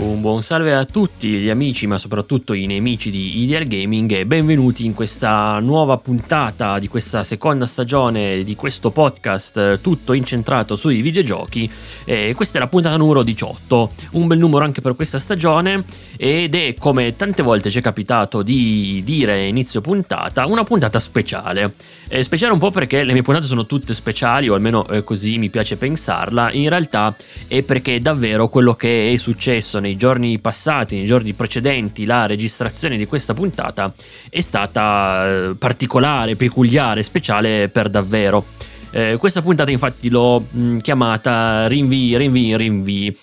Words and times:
Un 0.00 0.22
buon 0.22 0.42
salve 0.42 0.74
a 0.74 0.86
tutti 0.86 1.28
gli 1.28 1.50
amici, 1.50 1.86
ma 1.86 1.98
soprattutto 1.98 2.54
i 2.54 2.64
nemici 2.64 3.10
di 3.10 3.42
Ideal 3.42 3.64
Gaming 3.64 4.10
e 4.12 4.24
benvenuti 4.24 4.86
in 4.86 4.94
questa 4.94 5.58
nuova 5.58 5.98
puntata 5.98 6.78
di 6.78 6.88
questa 6.88 7.22
seconda 7.22 7.66
stagione 7.66 8.42
di 8.42 8.54
questo 8.54 8.92
podcast 8.92 9.82
tutto 9.82 10.14
incentrato 10.14 10.74
sui 10.74 11.02
videogiochi. 11.02 11.70
E 12.06 12.32
questa 12.34 12.56
è 12.56 12.62
la 12.62 12.68
puntata 12.68 12.96
numero 12.96 13.22
18, 13.22 13.92
un 14.12 14.26
bel 14.26 14.38
numero 14.38 14.64
anche 14.64 14.80
per 14.80 14.96
questa 14.96 15.18
stagione 15.18 15.84
ed 16.16 16.54
è 16.54 16.74
come 16.78 17.14
tante 17.14 17.42
volte 17.42 17.68
ci 17.68 17.80
è 17.80 17.82
capitato 17.82 18.40
di 18.40 19.02
dire 19.04 19.44
inizio 19.46 19.82
puntata, 19.82 20.46
una 20.46 20.64
puntata 20.64 20.98
speciale. 20.98 21.74
È 22.08 22.22
speciale 22.22 22.52
un 22.52 22.58
po' 22.58 22.70
perché 22.70 23.04
le 23.04 23.12
mie 23.12 23.22
puntate 23.22 23.46
sono 23.46 23.66
tutte 23.66 23.94
speciali, 23.94 24.48
o 24.48 24.54
almeno 24.54 24.88
eh, 24.88 25.04
così 25.04 25.38
mi 25.38 25.50
piace 25.50 25.76
pensarla, 25.76 26.50
in 26.52 26.68
realtà 26.68 27.14
è 27.46 27.62
perché 27.62 28.00
davvero 28.00 28.48
quello 28.48 28.74
che 28.74 29.12
è 29.12 29.16
successo 29.16 29.78
nei 29.78 29.89
giorni 29.96 30.38
passati, 30.38 30.96
nei 30.96 31.06
giorni 31.06 31.32
precedenti, 31.32 32.04
la 32.04 32.26
registrazione 32.26 32.96
di 32.96 33.06
questa 33.06 33.34
puntata 33.34 33.92
è 34.28 34.40
stata 34.40 35.50
eh, 35.50 35.54
particolare, 35.56 36.36
peculiare, 36.36 37.02
speciale 37.02 37.68
per 37.68 37.88
davvero. 37.88 38.44
Eh, 38.90 39.16
questa 39.18 39.42
puntata 39.42 39.70
infatti 39.70 40.08
l'ho 40.08 40.44
mh, 40.50 40.78
chiamata 40.78 41.66
rinvii, 41.66 42.16
rinvii, 42.16 42.56
rinvii. 42.56 43.16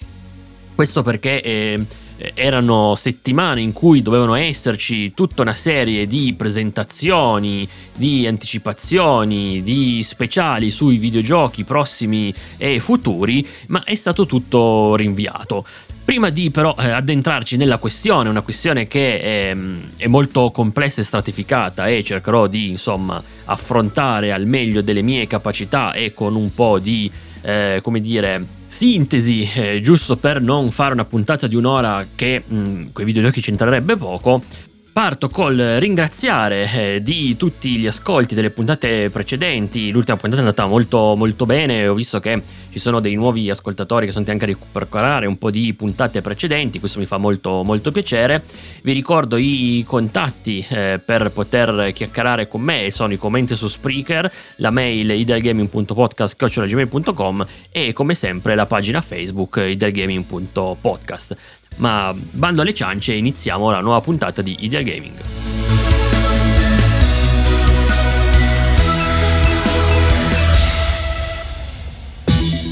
Questo 0.76 1.04
perché... 1.04 1.42
Eh, 1.42 1.86
erano 2.34 2.96
settimane 2.96 3.62
in 3.62 3.74
cui 3.74 4.02
dovevano 4.02 4.36
esserci 4.36 5.14
tutta 5.14 5.44
una 5.44 5.54
serie 5.54 6.08
di 6.08 6.34
presentazioni, 6.36 7.68
di 7.94 8.26
anticipazioni, 8.26 9.62
di 9.62 10.02
speciali 10.04 10.70
sui 10.70 10.98
videogiochi 10.98 11.64
prossimi 11.64 12.34
e 12.58 12.80
futuri, 12.80 13.48
ma 13.68 13.84
è 13.84 13.96
stato 13.96 14.26
tutto 14.26 14.96
rinviato. 14.96 15.66
Prima 16.08 16.30
di 16.30 16.52
però 16.52 16.74
eh, 16.80 16.90
addentrarci 16.90 17.58
nella 17.58 17.80
questione, 17.80 18.30
una 18.30 18.40
questione 18.40 18.88
che 18.88 19.20
è, 19.20 19.58
è, 19.98 20.08
molto 20.08 20.52
complessa 20.52 21.02
e 21.02 21.04
stratificata 21.04 21.90
e 21.90 22.02
cercherò 22.02 22.48
di 22.48 22.70
insomma 22.70 23.22
affrontare 23.44 24.32
al 24.32 24.46
meglio 24.46 24.82
delle 24.82 25.02
mie 25.02 25.28
capacità 25.28 25.92
e 25.92 26.14
con 26.14 26.36
un 26.36 26.54
po' 26.54 26.80
di 26.80 27.12
eh, 27.42 27.82
come 27.84 28.00
dire, 28.00 28.42
sintesi, 28.68 29.50
eh, 29.54 29.82
giusto 29.82 30.16
per 30.16 30.40
non 30.40 30.72
fare 30.72 30.94
una 30.94 31.04
puntata 31.04 31.46
di 31.46 31.58
un'ora 31.58 32.08
che 32.16 32.42
mh, 32.48 32.92
con 32.94 33.04
i 33.04 33.06
videogiochi 33.06 33.42
c'entrerebbe 33.42 33.98
poco, 33.98 34.42
parto 34.98 35.30
col 35.30 35.76
ringraziare 35.78 36.72
eh, 36.72 37.04
di 37.04 37.38
tutti 37.38 37.78
gli 37.78 37.86
ascolti 37.86 38.34
delle 38.34 38.50
puntate 38.50 39.12
precedenti. 39.12 39.92
L'ultima 39.92 40.18
puntata 40.18 40.42
è 40.42 40.46
andata 40.46 40.66
molto, 40.66 41.14
molto 41.16 41.46
bene. 41.46 41.88
Ho 41.88 41.94
visto 41.94 42.20
che 42.20 42.42
ci 42.72 42.80
sono 42.80 43.00
dei 43.00 43.14
nuovi 43.14 43.48
ascoltatori 43.48 44.08
che 44.08 44.12
sono 44.12 44.26
anche 44.28 44.46
a 44.46 44.48
recuperare 44.48 45.28
un 45.28 45.38
po' 45.38 45.52
di 45.52 45.72
puntate 45.76 46.22
precedenti. 46.22 46.80
Questo 46.80 46.98
mi 46.98 47.06
fa 47.06 47.18
molto, 47.18 47.62
molto 47.64 47.92
piacere. 47.92 48.42
Vi 48.82 48.92
ricordo 48.92 49.38
i 49.38 49.84
contatti 49.86 50.66
eh, 50.68 51.00
per 51.04 51.30
poter 51.32 51.94
chiacchierare 51.94 52.48
con 52.48 52.62
me. 52.62 52.90
Sono 52.90 53.14
i 53.14 53.18
commenti 53.18 53.56
su 53.56 53.68
Spreaker, 53.68 54.32
la 54.56 54.72
mail 54.72 55.12
idealgaming.podcast.gmail.com 55.12 57.46
e 57.70 57.94
come 57.94 58.16
sempre 58.16 58.56
la 58.56 58.66
pagina 58.66 59.02
Facebook 59.02 59.62
idealgaming.podcast. 59.64 61.38
Ma 61.78 62.14
bando 62.32 62.62
alle 62.62 62.74
ciance 62.74 63.14
e 63.14 63.18
iniziamo 63.18 63.72
la 63.72 63.82
nuova 63.82 64.02
puntata 64.02 64.42
di 64.42 64.58
Ideal 64.60 64.84
Gaming. 64.84 65.16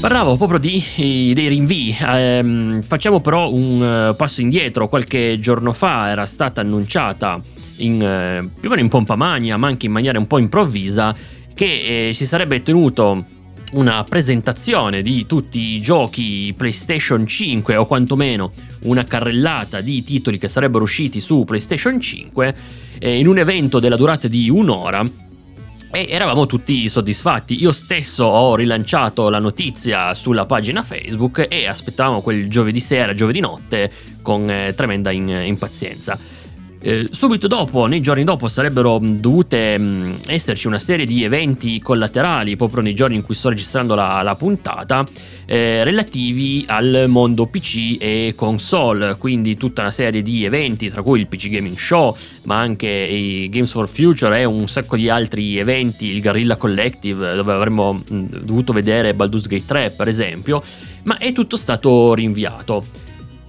Parlavo 0.00 0.36
proprio 0.36 0.58
di, 0.58 1.32
dei 1.34 1.48
rinvii, 1.48 1.96
eh, 1.98 2.78
facciamo 2.86 3.20
però 3.20 3.50
un 3.52 4.10
uh, 4.10 4.14
passo 4.14 4.40
indietro, 4.40 4.88
qualche 4.88 5.38
giorno 5.40 5.72
fa 5.72 6.10
era 6.10 6.26
stata 6.26 6.60
annunciata 6.60 7.40
in, 7.78 8.00
eh, 8.02 8.48
più 8.60 8.68
o 8.68 8.70
meno 8.70 8.82
in 8.82 8.88
pompa 8.88 9.16
magna, 9.16 9.56
ma 9.56 9.66
anche 9.66 9.86
in 9.86 9.92
maniera 9.92 10.18
un 10.18 10.26
po' 10.26 10.38
improvvisa, 10.38 11.14
che 11.54 12.08
eh, 12.08 12.12
si 12.12 12.26
sarebbe 12.26 12.62
tenuto 12.62 13.24
una 13.72 14.04
presentazione 14.04 15.02
di 15.02 15.26
tutti 15.26 15.58
i 15.58 15.80
giochi 15.80 16.54
PlayStation 16.56 17.26
5 17.26 17.76
o 17.76 17.86
quantomeno 17.86 18.52
una 18.82 19.04
carrellata 19.04 19.80
di 19.80 20.04
titoli 20.04 20.38
che 20.38 20.48
sarebbero 20.48 20.84
usciti 20.84 21.20
su 21.20 21.44
PlayStation 21.44 22.00
5 22.00 22.54
eh, 22.98 23.18
in 23.18 23.26
un 23.26 23.38
evento 23.38 23.80
della 23.80 23.96
durata 23.96 24.28
di 24.28 24.48
un'ora 24.48 25.04
e 25.90 26.06
eravamo 26.10 26.46
tutti 26.46 26.88
soddisfatti. 26.88 27.60
Io 27.60 27.72
stesso 27.72 28.24
ho 28.24 28.54
rilanciato 28.54 29.28
la 29.30 29.38
notizia 29.38 30.12
sulla 30.14 30.44
pagina 30.44 30.82
Facebook 30.82 31.46
e 31.48 31.66
aspettavamo 31.66 32.20
quel 32.20 32.48
giovedì 32.48 32.80
sera, 32.80 33.14
giovedì 33.14 33.40
notte 33.40 33.90
con 34.22 34.48
eh, 34.50 34.74
tremenda 34.74 35.10
in, 35.10 35.28
impazienza. 35.28 36.18
Eh, 36.86 37.08
subito 37.10 37.48
dopo, 37.48 37.86
nei 37.86 38.00
giorni 38.00 38.22
dopo, 38.22 38.46
sarebbero 38.46 39.00
dovute 39.02 39.76
mh, 39.76 40.18
esserci 40.28 40.68
una 40.68 40.78
serie 40.78 41.04
di 41.04 41.24
eventi 41.24 41.80
collaterali, 41.80 42.54
proprio 42.54 42.80
nei 42.80 42.94
giorni 42.94 43.16
in 43.16 43.22
cui 43.22 43.34
sto 43.34 43.48
registrando 43.48 43.96
la, 43.96 44.22
la 44.22 44.36
puntata, 44.36 45.04
eh, 45.46 45.82
relativi 45.82 46.64
al 46.68 47.06
mondo 47.08 47.46
PC 47.46 47.96
e 47.98 48.34
console, 48.36 49.16
quindi 49.16 49.56
tutta 49.56 49.80
una 49.80 49.90
serie 49.90 50.22
di 50.22 50.44
eventi, 50.44 50.88
tra 50.88 51.02
cui 51.02 51.18
il 51.18 51.26
PC 51.26 51.48
Gaming 51.48 51.76
Show, 51.76 52.16
ma 52.44 52.60
anche 52.60 52.86
i 52.86 53.48
Games 53.48 53.72
for 53.72 53.88
Future 53.88 54.38
e 54.38 54.44
un 54.44 54.68
sacco 54.68 54.94
di 54.94 55.08
altri 55.08 55.58
eventi, 55.58 56.12
il 56.12 56.22
Guerrilla 56.22 56.54
Collective, 56.54 57.34
dove 57.34 57.52
avremmo 57.52 57.94
mh, 57.94 58.44
dovuto 58.44 58.72
vedere 58.72 59.12
Baldur's 59.12 59.48
Gate 59.48 59.64
3, 59.66 59.90
per 59.90 60.06
esempio, 60.06 60.62
ma 61.02 61.18
è 61.18 61.32
tutto 61.32 61.56
stato 61.56 62.14
rinviato. 62.14 63.05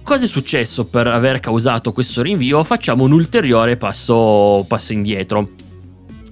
Cosa 0.08 0.24
è 0.24 0.26
successo 0.26 0.86
per 0.86 1.06
aver 1.06 1.38
causato 1.38 1.92
questo 1.92 2.22
rinvio? 2.22 2.64
Facciamo 2.64 3.04
un 3.04 3.12
ulteriore 3.12 3.76
passo, 3.76 4.64
passo 4.66 4.94
indietro. 4.94 5.50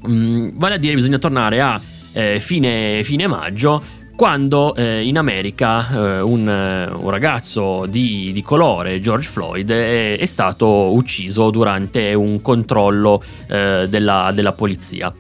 Mm, 0.09 0.53
vale 0.55 0.77
a 0.77 0.79
dire, 0.79 0.95
bisogna 0.95 1.19
tornare 1.19 1.61
a 1.61 1.79
eh, 2.15 2.41
fine, 2.41 3.03
fine, 3.05 3.27
maggio, 3.27 3.83
quando 4.17 4.75
eh, 4.75 5.07
in 5.07 5.19
America 5.19 5.91
eh, 5.91 6.21
un, 6.23 6.47
un, 6.47 7.11
ragazzo 7.11 7.85
di, 7.85 8.33
di, 8.33 8.41
colore, 8.41 8.99
George 8.99 9.29
Floyd, 9.29 9.71
è, 9.71 10.19
è, 10.19 10.27
stato 10.27 10.95
ucciso 10.95 11.51
durante 11.51 12.15
un 12.15 12.41
controllo 12.41 13.23
eh, 13.47 13.85
della, 13.91 14.31
della 14.33 14.53
polizia. 14.53 15.13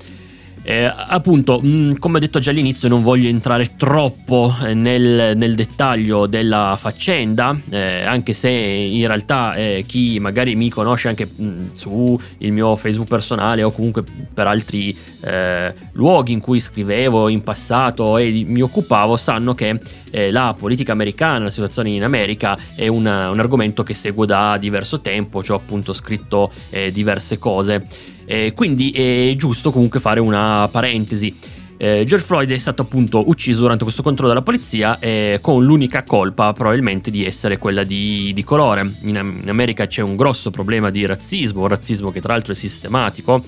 Eh, 0.68 0.84
appunto, 0.84 1.60
mh, 1.62 1.68
mm, 1.68 1.92
come 2.00 2.16
ho 2.16 2.20
detto 2.20 2.40
già 2.40 2.50
all'inizio, 2.50 2.88
non 2.88 3.00
voglio 3.00 3.28
entrare 3.28 3.76
troppo 3.76 4.52
eh, 4.64 4.74
nel, 4.74 5.36
nel 5.36 5.54
dettaglio 5.54 6.26
della 6.26 6.76
faccenda, 6.76 7.56
eh, 7.70 8.02
anche 8.02 8.32
se 8.32 8.48
in 8.50 9.06
realtà 9.06 9.54
eh, 9.54 9.84
chi 9.86 10.18
magari 10.18 10.56
mi 10.56 10.68
conosce 10.68 11.06
anche 11.06 11.24
mh, 11.24 11.44
mm, 11.44 11.66
su 11.70 12.20
il 12.38 12.50
mio 12.50 12.74
Facebook 12.74 13.08
personale 13.08 13.62
o 13.62 13.70
comunque 13.70 14.02
per 14.34 14.48
altri 14.48 14.96
eh, 15.20 15.72
luoghi 15.92 16.32
in 16.32 16.40
cui 16.40 16.58
scrivevo 16.58 17.28
in 17.28 17.44
passato 17.44 18.18
e 18.18 18.44
mi 18.44 18.60
occupavo, 18.60 19.16
sanno 19.16 19.54
che 19.54 19.78
eh, 20.10 20.32
la 20.32 20.52
politica 20.58 20.90
americana, 20.90 21.44
la 21.44 21.50
situazione 21.50 21.90
in 21.90 22.02
America 22.02 22.58
è 22.74 22.88
una, 22.88 23.30
un 23.30 23.38
argomento 23.38 23.84
che 23.84 23.94
seguo 23.94 24.24
da 24.24 24.56
diverso 24.58 25.00
tempo, 25.00 25.44
ci 25.44 25.52
ho 25.52 25.54
appunto 25.54 25.92
scritto 25.92 26.50
diverse 26.90 27.38
cose. 27.38 28.14
Eh, 28.26 28.52
quindi 28.54 28.90
è 28.90 29.32
giusto 29.36 29.70
comunque 29.70 30.00
fare 30.00 30.20
una 30.20 30.68
parentesi. 30.70 31.34
Eh, 31.78 32.04
George 32.06 32.24
Floyd 32.24 32.50
è 32.50 32.56
stato 32.58 32.82
appunto 32.82 33.28
ucciso 33.28 33.60
durante 33.60 33.84
questo 33.84 34.02
controllo 34.02 34.30
della 34.30 34.42
polizia 34.42 34.98
eh, 34.98 35.38
con 35.42 35.62
l'unica 35.62 36.04
colpa 36.04 36.52
probabilmente 36.54 37.10
di 37.10 37.26
essere 37.26 37.58
quella 37.58 37.84
di, 37.84 38.32
di 38.34 38.44
colore. 38.44 38.80
In, 39.02 39.40
in, 39.42 39.48
America 39.48 39.86
c'è 39.86 40.02
un 40.02 40.16
grosso 40.16 40.50
problema 40.50 40.90
di 40.90 41.04
razzismo, 41.04 41.62
un 41.62 41.68
razzismo 41.68 42.10
che 42.10 42.20
tra 42.20 42.32
l'altro 42.32 42.52
è 42.52 42.56
sistematico 42.56 43.44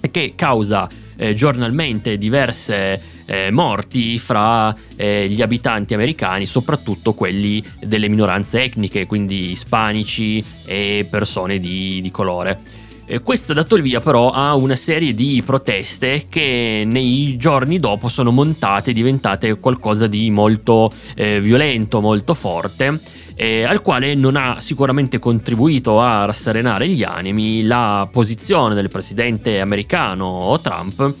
e 0.00 0.10
che 0.10 0.32
causa 0.34 0.88
eh, 1.16 1.34
giornalmente 1.34 2.16
diverse 2.16 3.18
eh, 3.26 3.50
morti 3.50 4.18
fra 4.18 4.74
eh, 4.96 5.26
gli 5.28 5.42
abitanti 5.42 5.92
americani, 5.92 6.46
soprattutto 6.46 7.12
quelli 7.12 7.62
delle 7.78 8.08
minoranze 8.08 8.62
etniche, 8.62 9.06
quindi 9.06 9.50
ispanici 9.50 10.42
e 10.64 11.06
persone 11.08 11.58
di, 11.58 12.00
di 12.00 12.10
colore. 12.10 12.79
Eh, 13.12 13.22
questo 13.22 13.50
ha 13.50 13.54
dato 13.56 13.74
il 13.74 13.82
via 13.82 13.98
però 13.98 14.30
a 14.30 14.54
una 14.54 14.76
serie 14.76 15.12
di 15.14 15.42
proteste 15.44 16.26
che 16.28 16.84
nei 16.86 17.36
giorni 17.36 17.80
dopo 17.80 18.06
sono 18.06 18.30
montate 18.30 18.90
e 18.90 18.92
diventate 18.92 19.58
qualcosa 19.58 20.06
di 20.06 20.30
molto 20.30 20.92
eh, 21.16 21.40
violento, 21.40 22.00
molto 22.00 22.34
forte. 22.34 23.00
Eh, 23.34 23.64
al 23.64 23.82
quale 23.82 24.14
non 24.14 24.36
ha 24.36 24.60
sicuramente 24.60 25.18
contribuito 25.18 26.00
a 26.00 26.24
rasserenare 26.24 26.86
gli 26.86 27.02
animi 27.02 27.64
la 27.64 28.08
posizione 28.12 28.76
del 28.76 28.90
presidente 28.90 29.58
americano 29.58 30.56
Trump 30.62 31.14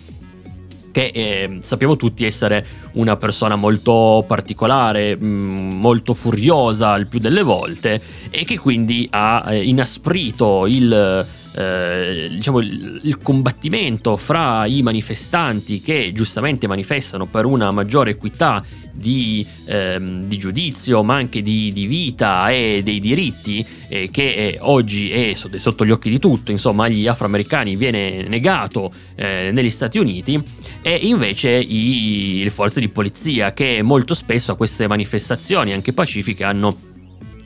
che 0.92 1.10
eh, 1.14 1.58
sappiamo 1.60 1.96
tutti 1.96 2.24
essere 2.24 2.66
una 2.92 3.16
persona 3.16 3.56
molto 3.56 4.24
particolare, 4.26 5.16
mh, 5.16 5.24
mm, 5.24 5.70
molto 5.72 6.14
furiosa 6.14 6.94
il 6.96 7.06
più 7.06 7.18
delle 7.18 7.42
volte 7.42 8.00
e 8.30 8.44
che 8.44 8.58
quindi 8.58 9.08
ha 9.10 9.44
eh, 9.48 9.64
inasprito 9.64 10.66
il 10.66 11.26
eh, 11.52 12.28
diciamo, 12.30 12.60
il, 12.60 13.00
il, 13.04 13.18
combattimento 13.18 14.16
fra 14.16 14.66
i 14.66 14.82
manifestanti 14.82 15.80
che 15.80 16.12
giustamente 16.12 16.66
manifestano 16.66 17.26
per 17.26 17.44
una 17.44 17.70
maggiore 17.70 18.12
equità 18.12 18.64
di, 18.92 19.44
ehm, 19.66 20.26
di 20.26 20.36
giudizio, 20.36 21.02
ma 21.02 21.16
anche 21.16 21.42
di, 21.42 21.72
di, 21.72 21.86
vita 21.86 22.50
e 22.50 22.82
dei 22.84 23.00
diritti 23.00 23.64
eh, 23.88 24.10
che 24.10 24.34
eh, 24.34 24.58
oggi 24.60 25.10
è 25.10 25.34
sotto, 25.34 25.58
sotto, 25.58 25.84
gli 25.84 25.90
occhi 25.90 26.10
di 26.10 26.18
tutto, 26.18 26.52
insomma, 26.52 26.84
agli 26.84 27.06
afroamericani 27.06 27.76
viene 27.76 28.22
negato 28.28 28.92
eh, 29.16 29.50
negli 29.52 29.70
Stati 29.70 29.98
Uniti, 29.98 30.42
e 30.82 30.94
invece 30.94 31.50
i, 31.50 32.40
le 32.42 32.50
forze 32.50 32.80
di 32.80 32.88
polizia 32.88 33.52
che 33.52 33.82
molto 33.82 34.14
spesso 34.14 34.52
a 34.52 34.56
queste 34.56 34.86
manifestazioni, 34.86 35.72
anche 35.72 35.92
pacifiche, 35.92 36.44
hanno 36.44 36.88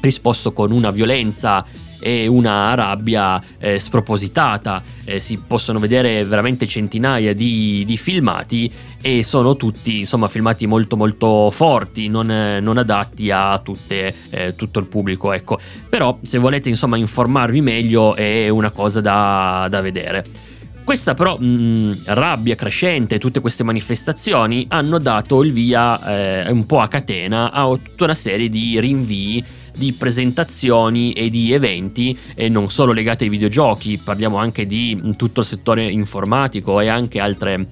risposto 0.05 0.53
con 0.53 0.71
una 0.71 0.91
violenza 0.91 1.65
e 2.01 2.27
una 2.27 2.75
rabbia 2.75 3.43
eh, 3.59 3.79
spropositata. 3.79 4.83
Eh, 5.05 5.21
si 5.21 5.39
possono 5.39 5.79
vedere 5.79 6.25
veramente 6.25 6.67
centinaia 6.67 7.35
di, 7.35 7.83
di, 7.87 7.97
filmati 7.97 8.71
e 9.01 9.23
sono 9.23 9.57
tutti 9.57 10.01
insomma 10.01 10.29
filmati 10.29 10.67
molto 10.67 10.97
molto 10.97 11.51
forti, 11.51 12.09
non, 12.09 12.27
non 12.61 12.77
adatti 12.77 13.31
a 13.31 13.59
tutte, 13.59 14.15
eh, 14.31 14.55
tutto 14.55 14.79
il 14.79 14.87
pubblico. 14.87 15.33
Ecco. 15.33 15.59
Però 15.89 16.19
se 16.21 16.39
volete 16.39 16.69
insomma 16.69 16.99
informarvi 16.99 17.63
meglio 17.63 18.15
è 18.15 18.49
una 18.51 18.71
cosa 18.71 19.01
da, 19.01 19.67
da 19.71 19.81
vedere. 19.81 20.25
Questa 20.85 21.15
però 21.15 21.39
mh, 21.39 22.03
rabbia 22.09 22.55
crescente, 22.57 23.19
tutte 23.19 23.41
queste 23.41 23.65
manifestazioni 23.65 24.67
hanno 24.69 24.99
dato 24.99 25.43
il 25.43 25.51
via 25.51 26.45
eh, 26.45 26.51
un 26.51 26.67
po' 26.67 26.81
a 26.81 26.89
catena 26.89 27.51
a 27.51 27.67
tutta 27.83 28.05
una 28.05 28.15
serie 28.15 28.51
di 28.51 28.79
rinvii 28.79 29.45
di 29.77 29.93
presentazioni 29.93 31.13
e 31.13 31.31
di 31.31 31.53
eventi 31.53 32.17
e 32.35 32.49
non 32.49 32.69
solo 32.69 32.93
legati 32.93 33.25
ai 33.25 33.31
videogiochi, 33.31 33.99
parliamo 34.03 34.37
anche 34.37 34.67
di 34.67 34.99
mm, 35.01 35.11
tutto 35.13 35.41
il 35.41 35.47
settore 35.47 35.85
informatico 35.85 36.81
e 36.81 36.89
anche 36.89 37.21
altre 37.21 37.69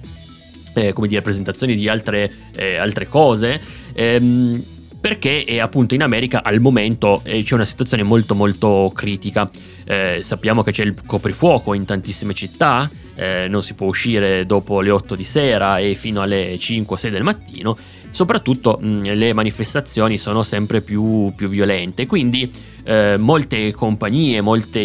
eh, 0.73 0.93
come 0.93 1.07
dire, 1.07 1.21
presentazioni 1.21 1.75
di 1.75 1.87
altre, 1.87 2.31
eh, 2.55 2.75
altre 2.75 3.07
cose. 3.07 3.61
Ehm, 3.93 4.63
perché 5.03 5.43
eh, 5.43 5.59
appunto 5.59 5.95
in 5.95 6.01
America 6.01 6.43
al 6.43 6.61
momento 6.61 7.19
eh, 7.25 7.43
c'è 7.43 7.55
una 7.55 7.65
situazione 7.65 8.03
molto 8.03 8.35
molto 8.35 8.89
critica. 8.95 9.49
Eh, 9.83 10.19
sappiamo 10.21 10.63
che 10.63 10.71
c'è 10.71 10.83
il 10.83 10.95
coprifuoco 11.05 11.73
in 11.73 11.83
tantissime 11.83 12.33
città, 12.33 12.89
eh, 13.13 13.47
non 13.49 13.61
si 13.63 13.73
può 13.73 13.87
uscire 13.87 14.45
dopo 14.45 14.79
le 14.79 14.91
8 14.91 15.15
di 15.15 15.25
sera 15.25 15.77
e 15.77 15.95
fino 15.95 16.21
alle 16.21 16.55
5-6 16.55 17.09
del 17.09 17.23
mattino 17.23 17.77
soprattutto 18.13 18.77
mh, 18.79 19.13
le 19.15 19.33
manifestazioni 19.33 20.19
sono 20.19 20.43
sempre 20.43 20.81
più, 20.81 21.33
più 21.35 21.49
violente, 21.49 22.05
quindi 22.05 22.49
eh, 22.83 23.17
molte 23.17 23.71
compagnie, 23.71 24.39
molte 24.41 24.79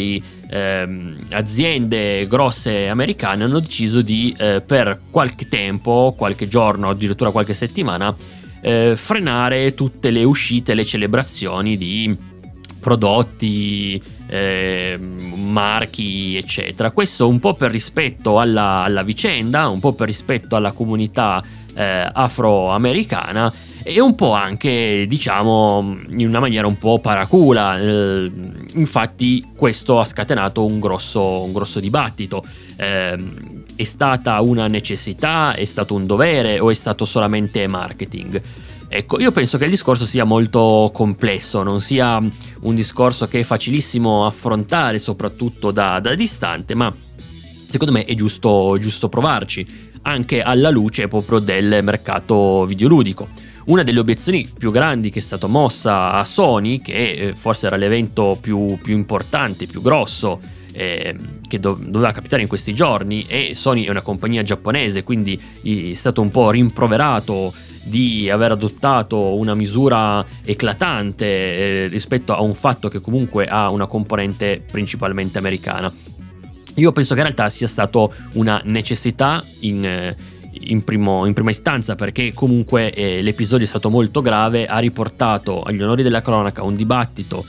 eh, 0.51 1.15
aziende 1.31 2.27
grosse 2.27 2.89
americane 2.89 3.45
hanno 3.45 3.61
deciso 3.61 4.01
di 4.01 4.35
eh, 4.39 4.63
per 4.63 5.03
qualche 5.11 5.47
tempo, 5.47 6.15
qualche 6.17 6.49
giorno, 6.49 6.89
addirittura 6.89 7.31
qualche 7.31 7.55
settimana, 7.55 8.15
eh, 8.63 8.95
frenare 8.97 9.75
tutte 9.75 10.11
le 10.11 10.25
uscite, 10.25 10.73
le 10.73 10.87
celebrazioni 10.87 11.77
di 11.77 12.17
prodotti, 12.81 14.01
eh, 14.29 14.99
marchi, 14.99 16.37
eccetera. 16.37 16.91
Questo 16.93 17.29
un 17.29 17.41
po' 17.41 17.55
per 17.55 17.71
rispetto 17.71 18.39
alla, 18.39 18.85
alla 18.85 19.03
vicenda, 19.03 19.69
un 19.69 19.81
po' 19.81 19.93
per 19.93 20.07
rispetto 20.07 20.57
alla 20.57 20.73
comunità 20.73 21.43
eh, 21.75 22.11
afroamericana 22.13 23.53
e 23.83 24.01
un 24.01 24.15
po' 24.15 24.33
anche 24.33 25.07
diciamo 25.09 25.99
in 26.11 26.27
una 26.27 26.41
maniera 26.41 26.67
un 26.67 26.79
po' 26.79 26.99
paracula. 26.99 27.79
Eh, 27.81 28.31
infatti 28.75 29.53
questo 29.57 29.99
ha 29.99 30.05
scatenato 30.05 30.65
un 30.65 30.79
grosso, 30.79 31.43
un 31.43 31.53
grosso 31.53 31.81
dibattito. 31.81 32.45
Eh, 32.77 33.19
è 33.75 33.85
stata 33.85 34.41
una 34.41 34.67
necessità? 34.67 35.55
È 35.55 35.65
stato 35.65 35.95
un 35.95 36.07
dovere 36.07 36.59
o 36.59 36.71
è 36.71 36.75
stato 36.75 37.05
solamente 37.05 37.67
marketing? 37.67 38.43
Ecco, 38.91 39.21
io 39.21 39.33
penso 39.33 39.59
che 39.59 39.65
il 39.65 39.71
discorso 39.71 40.07
sia 40.07 40.25
molto 40.25 40.91
complesso, 40.95 41.63
non 41.63 41.81
sia 41.83 42.17
un 42.17 42.75
discorso 42.75 43.29
che 43.29 43.41
è 43.41 43.43
facilissimo 43.43 44.27
affrontare, 44.27 44.99
soprattutto 44.99 45.71
da, 45.71 46.01
da 46.01 46.15
distante, 46.15 46.75
ma 46.75 46.93
secondo 47.69 47.93
me 47.93 48.05
è 48.05 48.15
giusto, 48.15 48.77
giusto 48.81 49.09
provarci 49.09 49.67
anche 50.03 50.43
alla 50.43 50.71
luce 50.71 51.07
proprio 51.07 51.39
del 51.39 51.81
mercato 51.83 52.65
videoludico. 52.67 53.29
Una 53.67 53.83
delle 53.83 53.99
obiezioni 53.99 54.49
più 54.57 54.71
grandi 54.71 55.11
che 55.11 55.19
è 55.19 55.23
stata 55.23 55.47
mossa 55.47 56.13
a 56.13 56.25
Sony, 56.25 56.81
che 56.81 57.11
eh, 57.11 57.35
forse 57.35 57.67
era 57.67 57.77
l'evento 57.77 58.39
più, 58.41 58.79
più 58.83 58.95
importante, 58.95 59.67
più 59.67 59.83
grosso 59.83 60.41
eh, 60.73 61.15
che 61.47 61.59
do- 61.59 61.79
doveva 61.79 62.13
capitare 62.13 62.41
in 62.41 62.49
questi 62.49 62.73
giorni, 62.73 63.27
e 63.29 63.55
Sony 63.55 63.85
è 63.85 63.91
una 63.91 64.01
compagnia 64.01 64.43
giapponese, 64.43 65.03
quindi 65.03 65.39
è 65.63 65.93
stato 65.93 66.23
un 66.23 66.31
po' 66.31 66.51
rimproverato 66.51 67.53
di 67.83 68.31
aver 68.31 68.53
adottato 68.53 69.37
una 69.37 69.55
misura 69.55 70.25
eclatante 70.45 71.27
eh, 71.27 71.87
rispetto 71.89 72.35
a 72.35 72.41
un 72.41 72.55
fatto 72.55 72.89
che 72.89 73.01
comunque 73.01 73.47
ha 73.47 73.71
una 73.71 73.87
componente 73.87 74.63
principalmente 74.71 75.37
americana. 75.37 75.93
Io 76.79 76.93
penso 76.93 77.15
che 77.15 77.21
in 77.21 77.27
realtà 77.27 77.49
sia 77.49 77.67
stato 77.67 78.13
una 78.35 78.61
necessità 78.65 79.45
in, 79.61 79.85
eh, 79.85 80.17
in, 80.51 80.85
primo, 80.85 81.27
in 81.27 81.33
prima 81.33 81.51
istanza 81.51 81.97
perché 81.97 82.33
comunque 82.33 82.93
eh, 82.93 83.21
l'episodio 83.21 83.65
è 83.65 83.69
stato 83.69 83.91
molto 83.91 84.21
grave, 84.21 84.67
ha 84.67 84.79
riportato 84.79 85.63
agli 85.63 85.83
onori 85.83 86.03
della 86.03 86.23
cronaca 86.23 86.63
un 86.63 86.77
dibattito 86.77 87.45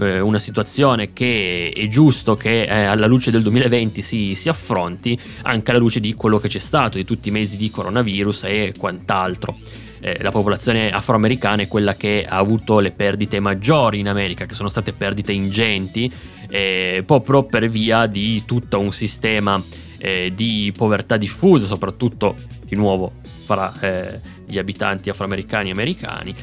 eh, 0.00 0.20
una 0.20 0.38
situazione 0.38 1.12
che 1.12 1.72
è 1.74 1.88
giusto 1.88 2.36
che 2.36 2.62
eh, 2.62 2.84
alla 2.84 3.06
luce 3.06 3.30
del 3.30 3.42
2020 3.42 4.02
si, 4.02 4.34
si, 4.34 4.48
affronti 4.48 5.18
anche 5.42 5.70
alla 5.70 5.80
luce 5.80 6.00
di 6.00 6.14
quello 6.14 6.38
che 6.38 6.48
c'è 6.48 6.58
stato, 6.58 6.96
di 6.96 7.04
tutti 7.04 7.28
i 7.28 7.32
mesi 7.32 7.56
di 7.56 7.70
coronavirus 7.70 8.44
e 8.44 8.74
quant'altro. 8.76 9.56
Eh, 10.00 10.18
la 10.20 10.30
popolazione 10.30 10.90
afroamericana 10.90 11.62
è 11.62 11.68
quella 11.68 11.94
che 11.94 12.26
ha 12.28 12.36
avuto 12.36 12.80
le 12.80 12.90
perdite 12.90 13.40
maggiori 13.40 14.00
in 14.00 14.08
America, 14.08 14.44
che 14.44 14.54
sono 14.54 14.68
state 14.68 14.92
perdite 14.92 15.32
ingenti 15.32 16.12
eh, 16.48 17.02
proprio 17.06 17.44
per 17.44 17.68
via 17.68 18.06
di 18.06 18.44
tutto 18.44 18.78
un 18.80 18.92
sistema 18.92 19.62
eh, 19.98 20.32
di 20.34 20.72
povertà 20.76 21.16
diffusa, 21.16 21.66
soprattutto 21.66 22.36
di 22.64 22.76
nuovo 22.76 23.12
fra 23.44 23.72
eh, 23.80 24.20
gli 24.46 24.58
abitanti 24.58 25.10
afroamericani 25.10 25.68
e 25.68 25.72
americani. 25.72 26.34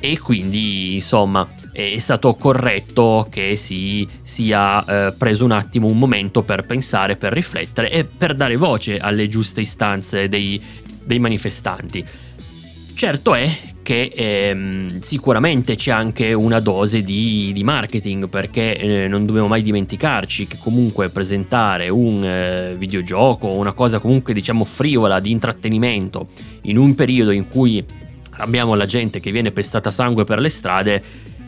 E 0.00 0.18
quindi, 0.18 0.94
insomma, 0.94 1.48
è 1.72 1.98
stato 1.98 2.34
corretto 2.34 3.26
che 3.30 3.56
si 3.56 4.06
sia 4.22 4.84
eh, 4.84 5.12
preso 5.12 5.44
un 5.44 5.50
attimo 5.50 5.88
un 5.88 5.98
momento 5.98 6.42
per 6.42 6.64
pensare, 6.64 7.16
per 7.16 7.32
riflettere 7.32 7.90
e 7.90 8.04
per 8.04 8.34
dare 8.34 8.56
voce 8.56 8.98
alle 8.98 9.28
giuste 9.28 9.60
istanze 9.60 10.28
dei, 10.28 10.62
dei 11.04 11.18
manifestanti. 11.18 12.04
Certo 12.94 13.34
è 13.34 13.50
che 13.88 14.12
ehm, 14.14 15.00
sicuramente 15.00 15.74
c'è 15.74 15.92
anche 15.92 16.34
una 16.34 16.60
dose 16.60 17.00
di, 17.00 17.52
di 17.54 17.64
marketing 17.64 18.28
perché 18.28 18.76
eh, 18.76 19.08
non 19.08 19.24
dobbiamo 19.24 19.48
mai 19.48 19.62
dimenticarci 19.62 20.46
che 20.46 20.58
comunque 20.60 21.08
presentare 21.08 21.88
un 21.88 22.22
eh, 22.22 22.74
videogioco 22.76 23.46
una 23.46 23.72
cosa 23.72 23.98
comunque 23.98 24.34
diciamo 24.34 24.64
frivola 24.64 25.20
di 25.20 25.30
intrattenimento 25.30 26.28
in 26.64 26.76
un 26.76 26.94
periodo 26.94 27.30
in 27.30 27.48
cui 27.48 27.82
abbiamo 28.32 28.74
la 28.74 28.84
gente 28.84 29.20
che 29.20 29.32
viene 29.32 29.52
pestata 29.52 29.88
sangue 29.88 30.24
per 30.24 30.38
le 30.38 30.50
strade 30.50 31.02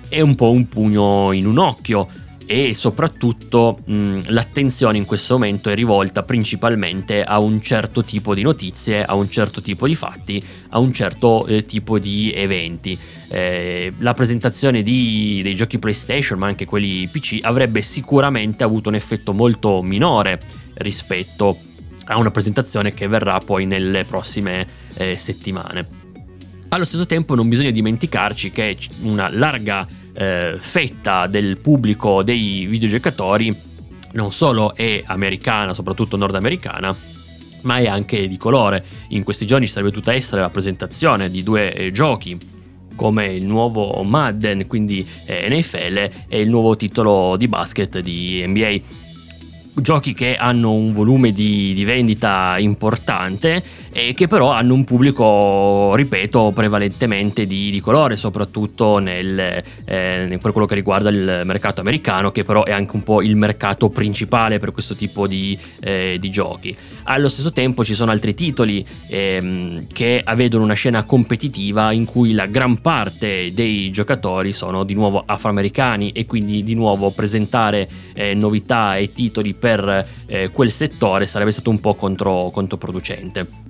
è 0.09 0.23
un 0.23 0.35
po' 0.35 0.51
un 0.51 0.67
pugno 0.67 1.33
in 1.33 1.45
un 1.45 1.59
occhio 1.59 2.09
e 2.51 2.75
soprattutto 2.75 3.79
mh, 3.85 4.23
l'attenzione 4.27 4.99
in 4.99 5.05
questo 5.05 5.35
momento 5.35 5.71
è 5.71 5.75
rivolta 5.77 6.25
principalmente 6.25 7.23
a 7.23 7.39
un 7.39 7.63
certo 7.63 8.03
tipo 8.03 8.35
di 8.35 8.43
notizie, 8.43 9.05
a 9.05 9.15
un 9.15 9.31
certo 9.31 9.63
tipo 9.63 9.87
di 9.87 9.95
fatti, 9.95 10.43
a 10.71 10.81
un 10.81 10.93
certo 10.93 11.47
eh, 11.47 11.65
tipo 11.65 12.01
di 12.01 12.33
eventi. 12.35 12.99
Eh, 13.29 13.93
la 13.99 14.15
presentazione 14.15 14.83
di, 14.83 15.39
dei 15.45 15.55
giochi 15.55 15.79
PlayStation, 15.79 16.41
ma 16.41 16.49
anche 16.49 16.65
quelli 16.65 17.07
PC, 17.07 17.39
avrebbe 17.43 17.83
sicuramente 17.83 18.65
avuto 18.65 18.89
un 18.89 18.97
effetto 18.97 19.33
molto 19.33 19.81
minore 19.81 20.41
rispetto 20.75 21.57
a 22.07 22.19
una 22.19 22.33
presentazione 22.33 22.93
che 22.93 23.07
verrà 23.07 23.39
poi 23.39 23.65
nelle 23.65 24.03
prossime 24.03 24.67
eh, 24.95 25.17
settimane. 25.17 25.87
Allo 26.71 26.85
stesso 26.85 27.07
tempo 27.07 27.37
non 27.37 27.49
bisogna 27.49 27.71
dimenticarci 27.71 28.51
che 28.51 28.77
una 29.03 29.29
larga 29.29 29.87
eh, 30.13 30.57
fetta 30.59 31.27
del 31.27 31.59
pubblico 31.59 32.23
dei 32.23 32.67
videogiocatori 32.67 33.69
non 34.13 34.33
solo 34.33 34.75
è 34.75 35.03
americana, 35.05 35.73
soprattutto 35.73 36.17
nordamericana, 36.17 36.95
ma 37.63 37.79
è 37.79 37.87
anche 37.87 38.27
di 38.27 38.37
colore. 38.37 38.85
In 39.09 39.23
questi 39.23 39.47
giorni 39.47 39.67
ci 39.67 39.73
sarebbe 39.73 39.93
tutta 39.93 40.13
essere 40.13 40.41
la 40.41 40.51
presentazione 40.51 41.31
di 41.31 41.43
due 41.43 41.73
eh, 41.73 41.91
giochi 41.91 42.39
come 42.97 43.33
il 43.33 43.47
nuovo 43.47 44.03
Madden, 44.03 44.67
quindi 44.67 45.07
eh, 45.27 45.49
NFL, 45.49 46.11
e 46.29 46.41
il 46.41 46.51
nuovo 46.51 46.77
titolo 46.77 47.37
di 47.37 47.49
basket 47.49 47.99
di 48.01 48.45
NBA 48.47 48.81
giochi 49.75 50.15
che 50.15 50.37
hanno 50.37 50.73
un 50.73 50.93
volume 50.93 51.33
di, 51.33 51.73
di, 51.75 51.85
vendita 51.85 52.57
importante 52.59 53.63
e 53.93 54.15
che 54.15 54.29
però 54.29 54.51
hanno 54.51 54.75
un 54.75 54.85
pubblico, 54.85 55.95
ripeto, 55.95 56.53
prevalentemente 56.55 57.47
di, 57.47 57.71
di 57.71 57.81
colore, 57.81 58.17
soprattutto 58.17 58.99
nel, 58.99 59.63
eh, 59.85 60.39
per 60.41 60.53
quello 60.53 60.67
che 60.67 60.75
riguarda 60.75 61.11
il 61.11 61.43
mercato 61.45 61.81
americano, 61.81 62.31
che 62.31 62.45
però 62.45 62.65
è 62.65 62.73
anche 62.73 62.95
un 62.95 63.03
po' 63.03 63.23
il 63.23 63.37
mercato 63.37 63.89
principale 63.89 64.59
per 64.59 64.73
questo 64.73 64.95
tipo 64.95 65.27
di, 65.27 65.59
eh, 65.81 66.17
di 66.21 66.31
giochi. 66.31 66.77
Allo 67.05 67.29
stesso 67.29 67.53
tempo 67.53 67.85
ci 67.85 67.95
sono 67.95 68.11
altri 68.11 68.35
titoli 68.35 68.87
ehm, 69.09 69.87
che 69.93 70.25
vedono 70.35 70.65
una 70.65 70.75
scena 70.75 71.05
competitiva 71.05 71.93
in 71.93 72.05
cui 72.05 72.33
la 72.33 72.47
gran 72.47 72.81
parte 72.81 73.53
dei 73.53 73.91
giocatori 73.91 74.53
sono 74.53 74.85
di 74.85 74.95
nuovo 74.95 75.23
afroamericani 75.25 76.13
e 76.13 76.27
quindi 76.27 76.63
di 76.63 76.75
nuovo 76.75 77.11
presentare 77.11 77.89
eh, 78.15 78.35
novità 78.35 78.97
e 78.97 79.13
titoli 79.13 79.55
per 79.55 79.70
eh, 80.27 80.51
quel 80.51 80.71
settore 80.71 81.27
sarebbe 81.27 81.53
stato 81.53 81.71
un 81.71 81.81
po' 81.81 81.95
contro, 81.95 82.51
controproducente. 82.51 83.69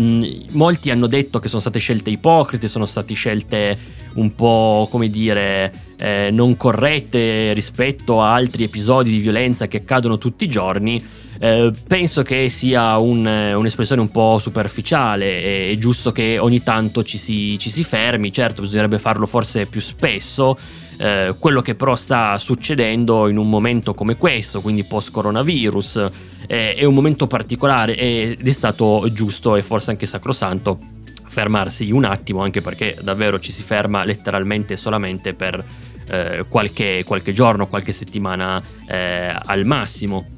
Mm, 0.00 0.22
molti 0.52 0.90
hanno 0.90 1.06
detto 1.06 1.38
che 1.38 1.48
sono 1.48 1.60
state 1.60 1.78
scelte 1.78 2.10
ipocrite, 2.10 2.68
sono 2.68 2.86
state 2.86 3.14
scelte 3.14 3.78
un 4.14 4.34
po' 4.34 4.88
come 4.90 5.08
dire 5.08 5.86
eh, 5.98 6.30
non 6.32 6.56
corrette 6.56 7.52
rispetto 7.52 8.22
a 8.22 8.32
altri 8.32 8.64
episodi 8.64 9.10
di 9.10 9.18
violenza 9.18 9.68
che 9.68 9.78
accadono 9.78 10.18
tutti 10.18 10.44
i 10.44 10.48
giorni. 10.48 11.02
Eh, 11.40 11.72
penso 11.86 12.22
che 12.22 12.48
sia 12.48 12.98
un, 12.98 13.24
un'espressione 13.24 14.00
un 14.00 14.10
po' 14.10 14.38
superficiale, 14.38 15.70
è 15.70 15.76
giusto 15.78 16.10
che 16.10 16.38
ogni 16.38 16.62
tanto 16.62 17.04
ci 17.04 17.18
si, 17.18 17.56
ci 17.58 17.70
si 17.70 17.84
fermi, 17.84 18.32
certo 18.32 18.62
bisognerebbe 18.62 18.98
farlo 18.98 19.26
forse 19.26 19.66
più 19.66 19.80
spesso 19.80 20.58
eh, 20.98 21.34
quello 21.38 21.62
che 21.62 21.76
però 21.76 21.94
sta 21.94 22.36
succedendo 22.38 23.28
in 23.28 23.36
un 23.36 23.48
momento 23.48 23.94
come 23.94 24.16
questo, 24.16 24.60
quindi 24.60 24.82
post 24.82 25.12
coronavirus, 25.12 26.04
eh, 26.48 26.74
è 26.74 26.84
un 26.84 26.94
momento 26.94 27.26
particolare 27.28 27.96
ed 27.96 28.46
è 28.46 28.52
stato 28.52 29.06
giusto 29.12 29.54
e 29.54 29.62
forse 29.62 29.92
anche 29.92 30.06
sacrosanto 30.06 30.78
fermarsi 31.24 31.90
un 31.92 32.04
attimo, 32.04 32.42
anche 32.42 32.60
perché 32.60 32.96
davvero 33.00 33.38
ci 33.38 33.52
si 33.52 33.62
ferma 33.62 34.04
letteralmente 34.04 34.74
solamente 34.74 35.34
per 35.34 35.62
eh, 36.10 36.46
qualche, 36.48 37.04
qualche, 37.06 37.32
giorno, 37.32 37.68
qualche 37.68 37.92
settimana 37.92 38.60
eh, 38.88 39.32
al 39.40 39.64
massimo 39.64 40.37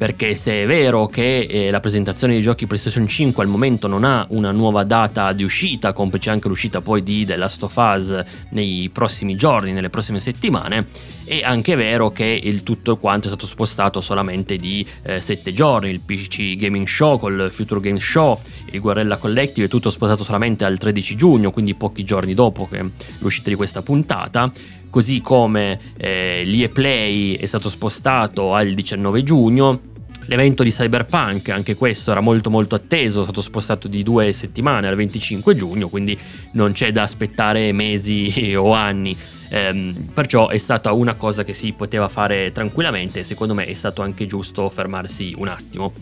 perché 0.00 0.34
se 0.34 0.60
è 0.60 0.66
vero 0.66 1.08
che 1.08 1.40
eh, 1.40 1.70
la 1.70 1.78
presentazione 1.78 2.32
dei 2.32 2.40
giochi 2.40 2.66
PlayStation 2.66 3.06
5 3.06 3.44
al 3.44 3.50
momento 3.50 3.86
non 3.86 4.04
ha 4.04 4.24
una 4.30 4.50
nuova 4.50 4.82
data 4.82 5.30
di 5.34 5.44
uscita, 5.44 5.92
complice 5.92 6.30
anche 6.30 6.48
l'uscita 6.48 6.80
poi 6.80 7.02
di 7.02 7.26
The 7.26 7.36
Last 7.36 7.62
of 7.64 7.76
Us 7.76 8.24
nei 8.52 8.88
prossimi 8.90 9.36
giorni, 9.36 9.72
nelle 9.72 9.90
prossime 9.90 10.18
settimane, 10.18 10.86
è 11.26 11.42
anche 11.42 11.74
vero 11.74 12.12
che 12.12 12.24
il 12.24 12.62
tutto 12.62 12.96
quanto 12.96 13.26
è 13.26 13.28
stato 13.28 13.44
spostato 13.44 14.00
solamente 14.00 14.56
di 14.56 14.86
7 15.18 15.50
eh, 15.50 15.52
giorni, 15.52 15.90
il 15.90 16.00
PC 16.00 16.56
Gaming 16.56 16.86
Show 16.86 17.18
col 17.18 17.48
Future 17.52 17.80
Game 17.80 18.00
Show, 18.00 18.40
il 18.70 18.80
Guerrilla 18.80 19.18
Collective 19.18 19.66
è 19.66 19.68
tutto 19.68 19.90
spostato 19.90 20.24
solamente 20.24 20.64
al 20.64 20.78
13 20.78 21.14
giugno, 21.14 21.50
quindi 21.50 21.74
pochi 21.74 22.04
giorni 22.04 22.32
dopo 22.32 22.70
l'uscita 23.18 23.50
di 23.50 23.54
questa 23.54 23.82
puntata, 23.82 24.50
così 24.88 25.20
come 25.20 25.78
eh, 25.98 26.70
Play 26.72 27.34
è 27.34 27.44
stato 27.44 27.68
spostato 27.68 28.54
al 28.54 28.72
19 28.72 29.22
giugno 29.22 29.88
L'evento 30.26 30.62
di 30.62 30.70
Cyberpunk, 30.70 31.48
anche 31.48 31.74
questo 31.74 32.12
era 32.12 32.20
molto 32.20 32.50
molto 32.50 32.74
atteso, 32.74 33.20
è 33.20 33.24
stato 33.24 33.40
spostato 33.40 33.88
di 33.88 34.02
due 34.02 34.32
settimane 34.32 34.86
al 34.86 34.94
25 34.94 35.54
giugno, 35.56 35.88
quindi 35.88 36.16
non 36.52 36.72
c'è 36.72 36.92
da 36.92 37.02
aspettare 37.02 37.72
mesi 37.72 38.54
o 38.54 38.72
anni. 38.72 39.16
Ehm, 39.48 40.10
perciò 40.14 40.48
è 40.48 40.58
stata 40.58 40.92
una 40.92 41.14
cosa 41.14 41.42
che 41.42 41.52
si 41.52 41.72
poteva 41.72 42.08
fare 42.08 42.52
tranquillamente 42.52 43.20
e 43.20 43.24
secondo 43.24 43.54
me 43.54 43.64
è 43.64 43.74
stato 43.74 44.02
anche 44.02 44.26
giusto 44.26 44.68
fermarsi 44.68 45.34
un 45.36 45.48
attimo. 45.48 45.92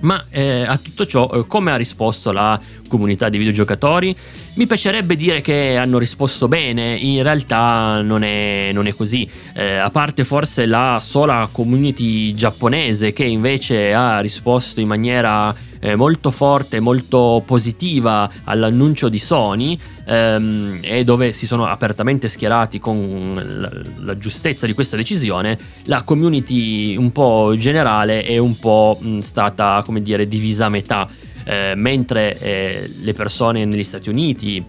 Ma 0.00 0.24
eh, 0.30 0.62
a 0.62 0.76
tutto 0.76 1.06
ciò, 1.06 1.30
eh, 1.32 1.46
come 1.46 1.72
ha 1.72 1.76
risposto 1.76 2.30
la 2.32 2.60
comunità 2.88 3.28
di 3.28 3.38
videogiocatori? 3.38 4.14
Mi 4.54 4.66
piacerebbe 4.66 5.16
dire 5.16 5.40
che 5.40 5.76
hanno 5.76 5.98
risposto 5.98 6.48
bene, 6.48 6.94
in 6.96 7.22
realtà 7.22 8.00
non 8.02 8.22
è, 8.22 8.70
non 8.72 8.86
è 8.86 8.94
così, 8.94 9.28
eh, 9.54 9.76
a 9.76 9.90
parte 9.90 10.24
forse 10.24 10.66
la 10.66 10.98
sola 11.00 11.48
community 11.50 12.32
giapponese 12.32 13.12
che 13.12 13.24
invece 13.24 13.94
ha 13.94 14.20
risposto 14.20 14.80
in 14.80 14.88
maniera 14.88 15.54
eh, 15.80 15.96
molto 15.96 16.30
forte, 16.30 16.80
molto 16.80 17.42
positiva 17.44 18.30
all'annuncio 18.44 19.08
di 19.08 19.18
Sony 19.18 19.78
ehm, 20.06 20.78
e 20.82 21.04
dove 21.04 21.32
si 21.32 21.46
sono 21.46 21.66
apertamente 21.66 22.28
schierati 22.28 22.78
con 22.78 23.34
la, 23.34 23.70
la, 24.04 24.18
giustezza 24.18 24.66
di 24.66 24.72
questa 24.72 24.96
decisione, 24.96 25.58
la 25.84 26.02
community 26.02 26.96
un 26.96 27.12
po' 27.12 27.54
generale 27.56 28.22
è 28.24 28.38
un 28.38 28.58
po' 28.58 28.98
mh, 29.00 29.18
stata, 29.18 29.82
come 29.84 30.02
dire, 30.02 30.26
divisa 30.26 30.66
a 30.66 30.70
metà. 30.70 31.08
Eh, 31.48 31.74
mentre 31.76 32.36
eh, 32.40 32.90
le 33.02 33.12
persone 33.12 33.64
negli 33.64 33.84
Stati 33.84 34.08
Uniti 34.08 34.64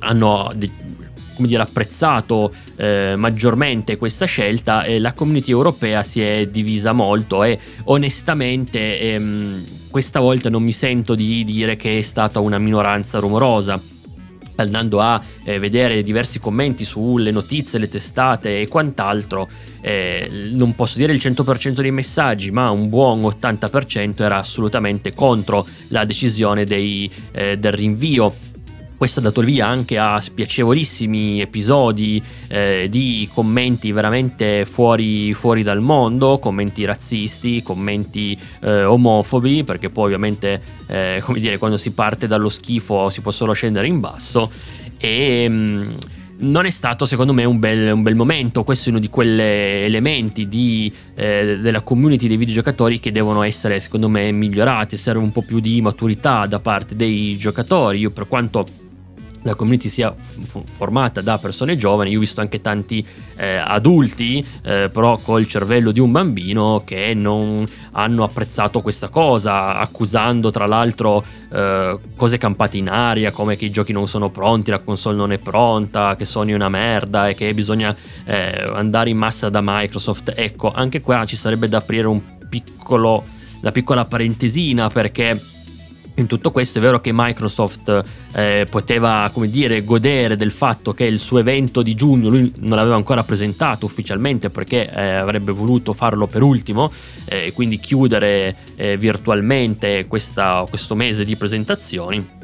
hanno 0.00 0.52
come 1.38 1.48
dire, 1.48 1.62
apprezzato 1.62 2.52
eh, 2.76 3.14
maggiormente 3.16 3.96
questa 3.96 4.26
scelta 4.26 4.82
e 4.82 4.98
la 4.98 5.12
community 5.12 5.52
europea 5.52 6.02
si 6.02 6.20
è 6.20 6.48
divisa 6.48 6.92
molto 6.92 7.44
e 7.44 7.58
onestamente 7.84 9.00
ehm, 9.00 9.64
questa 9.90 10.20
volta 10.20 10.48
non 10.50 10.62
mi 10.62 10.72
sento 10.72 11.14
di 11.14 11.44
dire 11.44 11.76
che 11.76 11.98
è 11.98 12.02
stata 12.02 12.40
una 12.40 12.58
minoranza 12.58 13.18
rumorosa. 13.18 13.80
Andando 14.56 15.00
a 15.00 15.22
eh, 15.44 15.60
vedere 15.60 16.02
diversi 16.02 16.40
commenti 16.40 16.84
sulle 16.84 17.30
notizie, 17.30 17.78
le 17.78 17.88
testate 17.88 18.60
e 18.60 18.66
quant'altro, 18.66 19.48
eh, 19.80 20.50
non 20.52 20.74
posso 20.74 20.98
dire 20.98 21.12
il 21.12 21.20
100% 21.22 21.80
dei 21.80 21.92
messaggi, 21.92 22.50
ma 22.50 22.68
un 22.70 22.88
buon 22.88 23.20
80% 23.22 24.22
era 24.22 24.38
assolutamente 24.38 25.14
contro 25.14 25.64
la 25.88 26.04
decisione 26.04 26.64
dei, 26.64 27.08
eh, 27.30 27.56
del 27.56 27.72
rinvio 27.72 28.34
questo 28.98 29.20
ha 29.20 29.22
dato 29.22 29.40
il 29.40 29.46
via 29.46 29.68
anche 29.68 29.96
a 29.96 30.20
spiacevolissimi 30.20 31.40
episodi 31.40 32.20
eh, 32.48 32.88
di 32.90 33.28
commenti 33.32 33.92
veramente 33.92 34.64
fuori, 34.64 35.32
fuori, 35.34 35.62
dal 35.62 35.80
mondo, 35.80 36.40
commenti 36.40 36.84
razzisti, 36.84 37.62
commenti 37.62 38.36
eh, 38.60 38.82
omofobi, 38.82 39.62
perché 39.62 39.88
poi 39.88 40.06
ovviamente, 40.06 40.60
eh, 40.88 41.20
come 41.22 41.38
dire, 41.38 41.58
quando 41.58 41.76
si 41.76 41.92
parte 41.92 42.26
dallo 42.26 42.48
schifo 42.48 43.08
si 43.08 43.20
può 43.20 43.30
solo 43.30 43.52
scendere 43.52 43.86
in 43.86 44.00
basso. 44.00 44.50
E. 44.98 45.48
Mh, 45.48 45.54
mm, 45.54 45.90
non 46.40 46.66
è 46.66 46.70
stato 46.70 47.04
secondo 47.04 47.32
me 47.32 47.44
un 47.44 47.58
bel, 47.58 47.92
un 47.92 48.02
bel, 48.02 48.14
momento, 48.14 48.62
questo 48.62 48.88
è 48.88 48.92
uno 48.92 49.00
di 49.00 49.08
quegli 49.08 49.40
elementi 49.40 50.46
di, 50.46 50.92
eh, 51.16 51.58
della 51.60 51.80
community 51.80 52.28
dei 52.28 52.36
videogiocatori 52.36 53.00
che 53.00 53.10
devono 53.10 53.42
essere 53.42 53.80
secondo 53.80 54.08
me 54.08 54.30
migliorati, 54.30 54.96
serve 54.96 55.20
un 55.20 55.32
po' 55.32 55.42
più 55.42 55.58
di 55.58 55.80
maturità 55.80 56.46
da 56.46 56.60
parte 56.60 56.94
dei 56.94 57.36
giocatori, 57.36 57.98
io 57.98 58.10
per 58.10 58.28
quanto 58.28 58.64
la 59.48 59.54
community 59.54 59.88
sia 59.88 60.14
f- 60.14 60.62
formata 60.70 61.20
da 61.20 61.38
persone 61.38 61.76
giovani. 61.76 62.10
Io 62.10 62.18
ho 62.18 62.20
visto 62.20 62.40
anche 62.40 62.60
tanti 62.60 63.04
eh, 63.36 63.56
adulti, 63.56 64.44
eh, 64.62 64.90
però 64.92 65.18
col 65.18 65.46
cervello 65.46 65.90
di 65.90 66.00
un 66.00 66.12
bambino, 66.12 66.82
che 66.84 67.14
non 67.14 67.64
hanno 67.92 68.24
apprezzato 68.24 68.80
questa 68.80 69.08
cosa, 69.08 69.78
accusando 69.78 70.50
tra 70.50 70.66
l'altro 70.66 71.24
eh, 71.50 71.98
cose 72.14 72.38
campate 72.38 72.76
in 72.78 72.88
aria, 72.88 73.32
come 73.32 73.56
che 73.56 73.64
i 73.64 73.70
giochi 73.70 73.92
non 73.92 74.06
sono 74.06 74.30
pronti, 74.30 74.70
la 74.70 74.78
console 74.78 75.16
non 75.16 75.32
è 75.32 75.38
pronta, 75.38 76.14
che 76.16 76.24
Sony 76.24 76.52
è 76.52 76.54
una 76.54 76.68
merda 76.68 77.28
e 77.28 77.34
che 77.34 77.52
bisogna 77.54 77.94
eh, 78.24 78.64
andare 78.72 79.10
in 79.10 79.16
massa 79.16 79.48
da 79.48 79.60
Microsoft. 79.62 80.32
Ecco, 80.36 80.70
anche 80.72 81.00
qua 81.00 81.24
ci 81.24 81.36
sarebbe 81.36 81.68
da 81.68 81.78
aprire 81.78 82.06
un 82.06 82.20
piccolo, 82.48 83.24
una 83.60 83.72
piccola 83.72 84.04
parentesina 84.04 84.88
perché 84.88 85.40
in 86.18 86.26
tutto 86.26 86.50
questo 86.50 86.78
è 86.78 86.82
vero 86.82 87.00
che 87.00 87.10
Microsoft 87.12 88.04
eh, 88.32 88.66
poteva, 88.68 89.30
come 89.32 89.48
dire, 89.48 89.84
godere 89.84 90.36
del 90.36 90.50
fatto 90.50 90.92
che 90.92 91.04
il 91.04 91.18
suo 91.18 91.38
evento 91.38 91.80
di 91.80 91.94
giugno 91.94 92.28
lui 92.28 92.52
non 92.56 92.76
l'aveva 92.76 92.96
ancora 92.96 93.22
presentato 93.22 93.86
ufficialmente 93.86 94.50
perché 94.50 94.90
eh, 94.90 95.14
avrebbe 95.14 95.52
voluto 95.52 95.92
farlo 95.92 96.26
per 96.26 96.42
ultimo 96.42 96.90
e 97.24 97.46
eh, 97.46 97.52
quindi 97.52 97.78
chiudere 97.78 98.56
eh, 98.74 98.96
virtualmente 98.96 100.06
questa, 100.06 100.64
questo 100.68 100.94
mese 100.96 101.24
di 101.24 101.36
presentazioni 101.36 102.36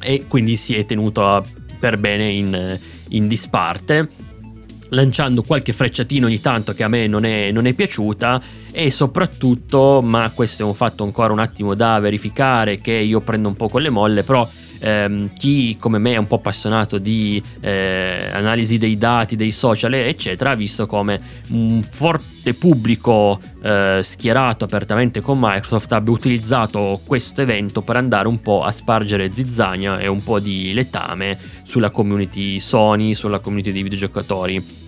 e 0.00 0.24
quindi 0.26 0.56
si 0.56 0.74
è 0.74 0.86
tenuto 0.86 1.44
per 1.78 1.98
bene 1.98 2.30
in, 2.30 2.78
in 3.08 3.28
disparte 3.28 4.08
lanciando 4.90 5.42
qualche 5.42 5.72
frecciatina 5.72 6.26
ogni 6.26 6.40
tanto 6.40 6.72
che 6.72 6.82
a 6.82 6.88
me 6.88 7.06
non 7.06 7.24
è, 7.24 7.50
non 7.52 7.66
è 7.66 7.74
piaciuta 7.74 8.42
e 8.72 8.90
soprattutto, 8.90 10.00
ma 10.02 10.30
questo 10.34 10.62
è 10.62 10.66
un 10.66 10.74
fatto 10.74 11.04
ancora 11.04 11.32
un 11.32 11.38
attimo 11.38 11.74
da 11.74 11.98
verificare 11.98 12.80
che 12.80 12.92
io 12.92 13.20
prendo 13.20 13.48
un 13.48 13.56
po' 13.56 13.68
con 13.68 13.82
le 13.82 13.90
molle, 13.90 14.22
però 14.22 14.48
ehm, 14.80 15.32
chi 15.34 15.76
come 15.78 15.98
me 15.98 16.12
è 16.12 16.16
un 16.16 16.26
po' 16.26 16.36
appassionato 16.36 16.98
di 16.98 17.42
eh, 17.60 18.28
analisi 18.32 18.78
dei 18.78 18.96
dati, 18.96 19.36
dei 19.36 19.50
social, 19.50 19.94
eccetera, 19.94 20.50
ha 20.50 20.54
visto 20.54 20.86
come 20.86 21.20
un 21.48 21.82
forte 21.82 22.54
pubblico 22.54 23.40
eh, 23.62 24.00
schierato 24.02 24.64
apertamente 24.64 25.20
con 25.20 25.38
Microsoft 25.38 25.92
abbia 25.92 26.12
utilizzato 26.12 27.00
questo 27.04 27.42
evento 27.42 27.82
per 27.82 27.96
andare 27.96 28.28
un 28.28 28.40
po' 28.40 28.62
a 28.62 28.70
spargere 28.70 29.32
zizzania 29.32 29.98
e 29.98 30.06
un 30.06 30.22
po' 30.22 30.40
di 30.40 30.72
letame 30.72 31.38
sulla 31.64 31.90
community 31.90 32.58
Sony, 32.58 33.14
sulla 33.14 33.40
community 33.40 33.72
dei 33.72 33.82
videogiocatori 33.82 34.79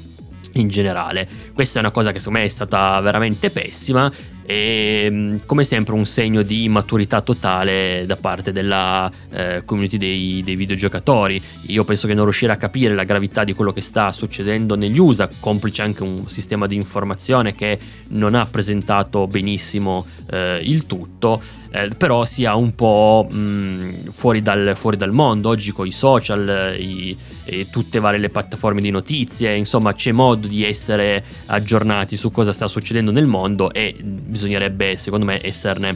in 0.55 0.69
generale. 0.69 1.29
Questa 1.53 1.79
è 1.79 1.83
una 1.83 1.91
cosa 1.91 2.13
che 2.13 2.19
secondo 2.19 2.41
me 2.41 2.45
è 2.45 2.49
stata 2.49 3.01
veramente 3.01 3.51
pessima 3.51 4.11
e 4.45 5.09
mm, 5.11 5.37
come 5.47 5.65
sempre 5.65 5.95
un 5.95 6.05
segno 6.05 6.43
di 6.43 6.69
maturità 6.69 7.21
totale 7.21 8.05
da 8.07 8.17
parte 8.17 8.53
della 8.53 9.11
eh, 9.31 9.63
community 9.65 9.97
dei, 9.97 10.43
dei, 10.45 10.57
videogiocatori. 10.57 11.41
Io 11.67 11.85
penso 11.85 12.07
che 12.07 12.15
non 12.15 12.25
riuscire 12.25 12.53
a 12.53 12.57
capire 12.57 12.95
la 12.95 13.05
gravità 13.05 13.45
di 13.45 13.53
quello 13.55 13.73
che 13.73 13.81
sta 13.81 14.11
succedendo 14.11 14.77
negli 14.77 14.99
USA, 14.99 15.29
complice 15.41 15.83
anche 15.83 16.03
un 16.03 16.29
sistema 16.29 16.67
di 16.67 16.75
informazione 16.75 17.55
che 17.55 17.79
non 18.09 18.35
ha 18.35 18.47
presentato 18.47 19.27
benissimo 19.27 20.07
eh, 20.31 20.61
il 20.63 20.87
tutto, 20.87 21.41
eh, 21.71 21.89
però 21.97 22.25
sia 22.25 22.55
un 22.55 22.75
po' 22.75 23.27
mh, 23.31 23.37
mm, 23.37 23.91
fuori, 24.11 24.43
dal, 24.43 24.73
fuori, 24.75 24.97
dal, 24.97 25.13
mondo. 25.13 25.49
Oggi 25.49 25.73
con 25.73 25.87
i 25.87 25.93
social 25.93 26.77
i, 26.79 27.17
e 27.45 27.69
tutte 27.71 27.99
varie 27.99 28.19
le 28.21 28.29
piattaforme 28.29 28.81
di 28.81 28.91
notizie, 28.91 29.55
insomma 29.55 29.95
c'è 29.95 30.13
modo 30.13 30.47
di 30.47 30.65
essere 30.65 31.25
aggiornati 31.47 32.17
su 32.17 32.31
cosa 32.31 32.53
sta 32.53 32.67
succedendo 32.67 33.11
nel 33.11 33.27
mondo 33.27 33.73
e 33.73 33.97
bisognerebbe 34.33 34.97
secondo 34.97 35.27
me 35.27 35.45
esserne 35.47 35.95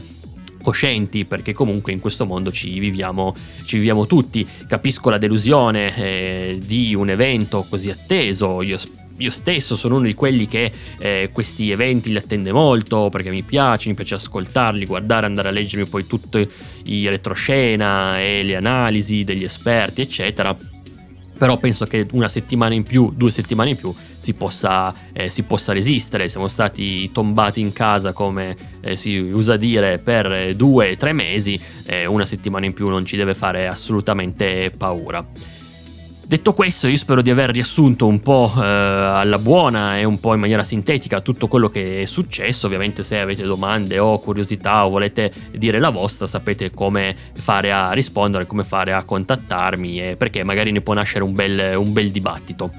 coscienti 0.61 1.25
perché 1.25 1.53
comunque 1.53 1.91
in 1.91 1.99
questo 1.99 2.25
mondo 2.25 2.51
ci 2.51 2.79
viviamo, 2.79 3.33
ci 3.65 3.77
viviamo 3.77 4.05
tutti. 4.05 4.47
Capisco 4.67 5.09
la 5.09 5.17
delusione 5.17 5.95
eh, 5.95 6.59
di 6.63 6.93
un 6.93 7.09
evento 7.09 7.65
così 7.67 7.89
atteso, 7.89 8.61
io 8.61 8.77
io 9.19 9.31
stesso 9.31 9.75
sono 9.75 9.95
uno 9.95 10.05
di 10.05 10.13
quelli 10.13 10.47
che 10.47 10.71
eh, 10.99 11.31
questi 11.33 11.71
eventi 11.71 12.11
li 12.11 12.17
attende 12.17 12.51
molto 12.51 13.09
perché 13.09 13.31
mi 13.31 13.41
piace, 13.41 13.89
mi 13.89 13.95
piace 13.95 14.13
ascoltarli, 14.13 14.85
guardare, 14.85 15.25
andare 15.25 15.47
a 15.47 15.51
leggermi 15.51 15.87
poi 15.87 16.05
tutti 16.05 16.47
i 16.83 17.09
retroscena 17.09 18.21
e 18.21 18.43
le 18.43 18.55
analisi 18.55 19.23
degli 19.23 19.43
esperti, 19.43 20.01
eccetera 20.01 20.55
però 21.37 21.57
penso 21.57 21.85
che 21.85 22.05
una 22.11 22.27
settimana 22.27 22.73
in 22.73 22.83
più, 22.83 23.11
due 23.15 23.29
settimane 23.31 23.71
in 23.71 23.75
più 23.75 23.93
si 24.19 24.33
possa, 24.33 24.93
eh, 25.13 25.29
si 25.29 25.43
possa 25.43 25.73
resistere. 25.73 26.27
Siamo 26.27 26.47
stati 26.47 27.11
tombati 27.11 27.61
in 27.61 27.71
casa, 27.71 28.13
come 28.13 28.55
eh, 28.81 28.95
si 28.95 29.17
usa 29.17 29.55
dire, 29.55 29.99
per 29.99 30.55
due 30.55 30.91
o 30.91 30.95
tre 30.97 31.13
mesi, 31.13 31.59
eh, 31.85 32.05
una 32.05 32.25
settimana 32.25 32.65
in 32.65 32.73
più 32.73 32.87
non 32.89 33.05
ci 33.05 33.15
deve 33.15 33.33
fare 33.33 33.67
assolutamente 33.67 34.71
paura. 34.75 35.25
Detto 36.27 36.51
questo, 36.51 36.89
io 36.89 36.97
spero 36.97 37.21
di 37.21 37.29
aver 37.29 37.51
riassunto 37.51 38.05
un 38.05 38.19
po' 38.19 38.51
eh, 38.57 38.61
alla 38.61 39.39
buona 39.39 39.97
e 39.97 40.03
un 40.03 40.19
po' 40.19 40.33
in 40.33 40.41
maniera 40.41 40.61
sintetica 40.61 41.21
tutto 41.21 41.47
quello 41.47 41.69
che 41.69 42.01
è 42.01 42.05
successo. 42.05 42.65
Ovviamente, 42.65 43.01
se 43.01 43.17
avete 43.17 43.43
domande 43.43 43.97
o 43.97 44.19
curiosità 44.19 44.85
o 44.85 44.89
volete 44.89 45.31
dire 45.55 45.79
la 45.79 45.89
vostra, 45.89 46.27
sapete 46.27 46.69
come 46.71 47.15
fare 47.31 47.71
a 47.71 47.93
rispondere, 47.93 48.45
come 48.45 48.65
fare 48.65 48.91
a 48.91 49.05
contattarmi, 49.05 50.01
e 50.01 50.15
perché 50.17 50.43
magari 50.43 50.71
ne 50.71 50.81
può 50.81 50.93
nascere 50.93 51.23
un 51.23 51.33
bel, 51.33 51.77
un 51.77 51.93
bel 51.93 52.11
dibattito. 52.11 52.71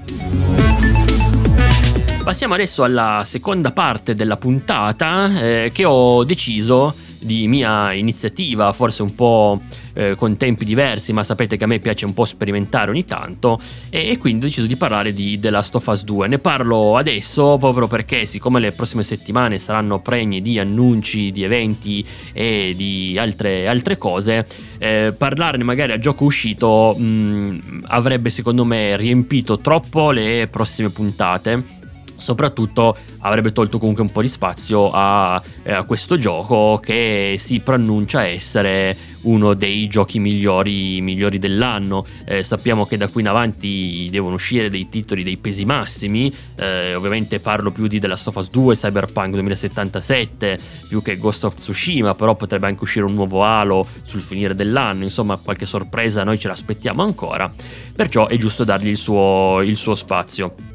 Passiamo 2.23 2.53
adesso 2.53 2.83
alla 2.83 3.23
seconda 3.25 3.71
parte 3.71 4.13
della 4.13 4.37
puntata 4.37 5.41
eh, 5.41 5.71
che 5.73 5.85
ho 5.85 6.23
deciso 6.23 6.93
di 7.19 7.47
mia 7.47 7.93
iniziativa, 7.93 8.71
forse 8.71 9.01
un 9.01 9.15
po' 9.15 9.59
eh, 9.93 10.15
con 10.15 10.37
tempi 10.37 10.65
diversi, 10.65 11.13
ma 11.13 11.23
sapete 11.23 11.57
che 11.57 11.63
a 11.63 11.67
me 11.67 11.79
piace 11.79 12.05
un 12.05 12.13
po' 12.13 12.25
sperimentare 12.25 12.91
ogni 12.91 13.05
tanto 13.05 13.59
e, 13.89 14.09
e, 14.09 14.17
quindi 14.17 14.45
ho 14.45 14.47
deciso 14.47 14.67
di 14.67 14.75
parlare 14.75 15.13
di 15.13 15.39
The 15.39 15.49
Last 15.49 15.75
of 15.75 15.85
Us 15.87 16.03
2. 16.03 16.27
Ne 16.27 16.39
parlo 16.39 16.97
adesso 16.97 17.57
proprio 17.57 17.87
perché 17.87 18.25
siccome 18.25 18.59
le 18.59 18.71
prossime 18.71 19.03
settimane 19.03 19.59
saranno 19.59 19.99
pregne 19.99 20.41
di 20.41 20.59
annunci, 20.59 21.31
di 21.31 21.43
eventi 21.43 22.05
e 22.33 22.73
di 22.75 23.17
altre, 23.17 23.67
altre 23.67 23.97
cose, 23.97 24.45
eh, 24.77 25.13
parlarne 25.17 25.63
magari 25.63 25.91
a 25.91 25.99
gioco 25.99 26.23
uscito 26.23 26.95
mh, 26.97 27.03
mm, 27.03 27.79
avrebbe 27.87 28.29
secondo 28.29 28.63
me 28.63 28.95
riempito 28.95 29.59
troppo 29.59 30.11
le 30.11 30.47
prossime 30.49 30.89
puntate 30.89 31.77
soprattutto 32.19 32.95
avrebbe 33.19 33.51
tolto 33.51 33.79
comunque 33.79 34.03
un 34.03 34.11
po' 34.11 34.21
di 34.21 34.27
spazio 34.27 34.91
a, 34.91 35.41
eh, 35.63 35.73
a, 35.73 35.83
questo 35.83 36.17
gioco 36.17 36.79
che 36.83 37.35
si 37.37 37.59
preannuncia 37.59 38.25
essere 38.25 38.95
uno 39.21 39.53
dei 39.53 39.87
giochi 39.87 40.19
migliori, 40.19 41.01
migliori 41.01 41.39
dell'anno. 41.39 42.05
Eh, 42.25 42.43
sappiamo 42.43 42.85
che 42.85 42.97
da 42.97 43.07
qui 43.07 43.21
in 43.21 43.27
avanti 43.27 44.07
devono 44.11 44.35
uscire 44.35 44.69
dei 44.69 44.89
titoli 44.89 45.23
dei 45.23 45.37
pesi 45.37 45.65
massimi, 45.65 46.33
eh, 46.55 46.93
ovviamente 46.95 47.39
parlo 47.39 47.71
più 47.71 47.87
di 47.87 47.99
The 47.99 48.07
Last 48.07 48.27
of 48.27 48.35
Us 48.35 48.49
2, 48.49 48.75
Cyberpunk 48.75 49.31
2077, 49.31 50.59
più 50.87 51.01
che 51.01 51.17
Ghost 51.17 51.45
of 51.45 51.55
Tsushima, 51.55 52.15
però 52.15 52.35
potrebbe 52.35 52.67
anche 52.67 52.83
uscire 52.83 53.05
un 53.05 53.13
nuovo 53.13 53.41
Halo 53.41 53.85
sul 54.03 54.21
finire 54.21 54.55
dell'anno, 54.55 55.03
insomma 55.03 55.37
qualche 55.37 55.65
sorpresa 55.65 56.23
noi 56.23 56.39
ce 56.39 56.47
l'aspettiamo 56.47 57.03
ancora, 57.03 57.51
perciò 57.95 58.27
è 58.27 58.37
giusto 58.37 58.63
dargli 58.63 58.89
il 58.89 58.97
suo, 58.97 59.61
il 59.61 59.75
suo 59.75 59.95
spazio. 59.95 60.68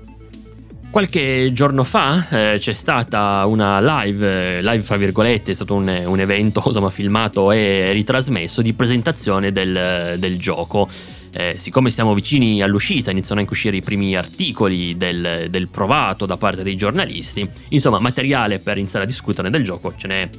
Qualche 0.94 1.50
giorno 1.52 1.82
fa 1.82 2.28
eh, 2.28 2.58
c'è 2.60 2.72
stata 2.72 3.44
una 3.46 3.80
live, 4.04 4.62
live 4.62 4.80
fra 4.80 4.96
virgolette, 4.96 5.50
è 5.50 5.54
stato 5.54 5.74
un, 5.74 5.88
un 6.06 6.20
evento 6.20 6.62
insomma, 6.64 6.88
filmato 6.88 7.50
e 7.50 7.90
ritrasmesso 7.90 8.62
di 8.62 8.74
presentazione 8.74 9.50
del, 9.50 10.14
del 10.20 10.38
gioco. 10.38 10.88
Eh, 11.32 11.54
siccome 11.56 11.90
siamo 11.90 12.14
vicini 12.14 12.62
all'uscita, 12.62 13.10
iniziano 13.10 13.40
anche 13.40 13.52
a 13.52 13.56
uscire 13.56 13.76
i 13.76 13.82
primi 13.82 14.14
articoli 14.14 14.96
del, 14.96 15.48
del, 15.50 15.66
provato 15.66 16.26
da 16.26 16.36
parte 16.36 16.62
dei 16.62 16.76
giornalisti. 16.76 17.44
Insomma, 17.70 17.98
materiale 17.98 18.60
per 18.60 18.78
iniziare 18.78 19.04
a 19.04 19.08
discutere 19.08 19.50
del 19.50 19.64
gioco 19.64 19.94
ce 19.96 20.06
n'è 20.06 20.30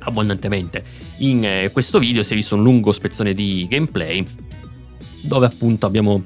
abbondantemente. 0.00 0.84
In 1.20 1.42
eh, 1.42 1.70
questo 1.72 1.98
video 1.98 2.22
si 2.22 2.34
è 2.34 2.36
visto 2.36 2.54
un 2.54 2.62
lungo 2.62 2.92
spezzone 2.92 3.32
di 3.32 3.66
gameplay 3.66 4.22
dove 5.22 5.46
appunto 5.46 5.86
abbiamo 5.86 6.22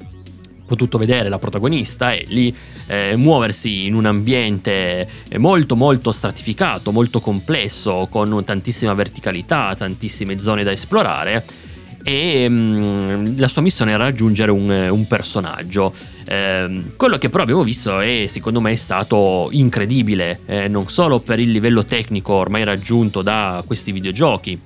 potuto 0.67 0.99
vedere 0.99 1.29
la 1.29 1.39
protagonista 1.39 2.13
Ellie 2.13 2.53
eh, 2.85 3.15
muoversi 3.15 3.85
in 3.85 3.95
un 3.95 4.05
ambiente 4.05 5.07
molto 5.37 5.75
molto 5.75 6.11
stratificato, 6.11 6.91
molto 6.91 7.19
complesso, 7.19 8.07
con 8.11 8.43
tantissima 8.43 8.93
verticalità, 8.93 9.73
tantissime 9.75 10.37
zone 10.37 10.63
da 10.63 10.71
esplorare 10.71 11.43
e 12.07 12.47
mh, 12.47 12.53
mm, 12.53 13.25
la 13.37 13.49
sua 13.49 13.61
missione 13.61 13.91
era 13.91 14.05
raggiungere 14.05 14.49
un, 14.49 14.69
un 14.69 15.07
personaggio. 15.07 15.93
Eh, 16.25 16.83
quello 16.95 17.17
che 17.17 17.27
però 17.29 17.43
abbiamo 17.43 17.63
visto 17.63 17.99
è 17.99 18.25
secondo 18.27 18.61
me 18.61 18.75
stato 18.77 19.49
incredibile, 19.51 20.39
eh, 20.45 20.67
non 20.69 20.87
solo 20.87 21.19
per 21.19 21.39
il 21.39 21.51
livello 21.51 21.83
tecnico 21.83 22.31
ormai 22.33 22.63
raggiunto 22.63 23.21
da 23.21 23.61
questi 23.67 23.91
videogiochi, 23.91 24.57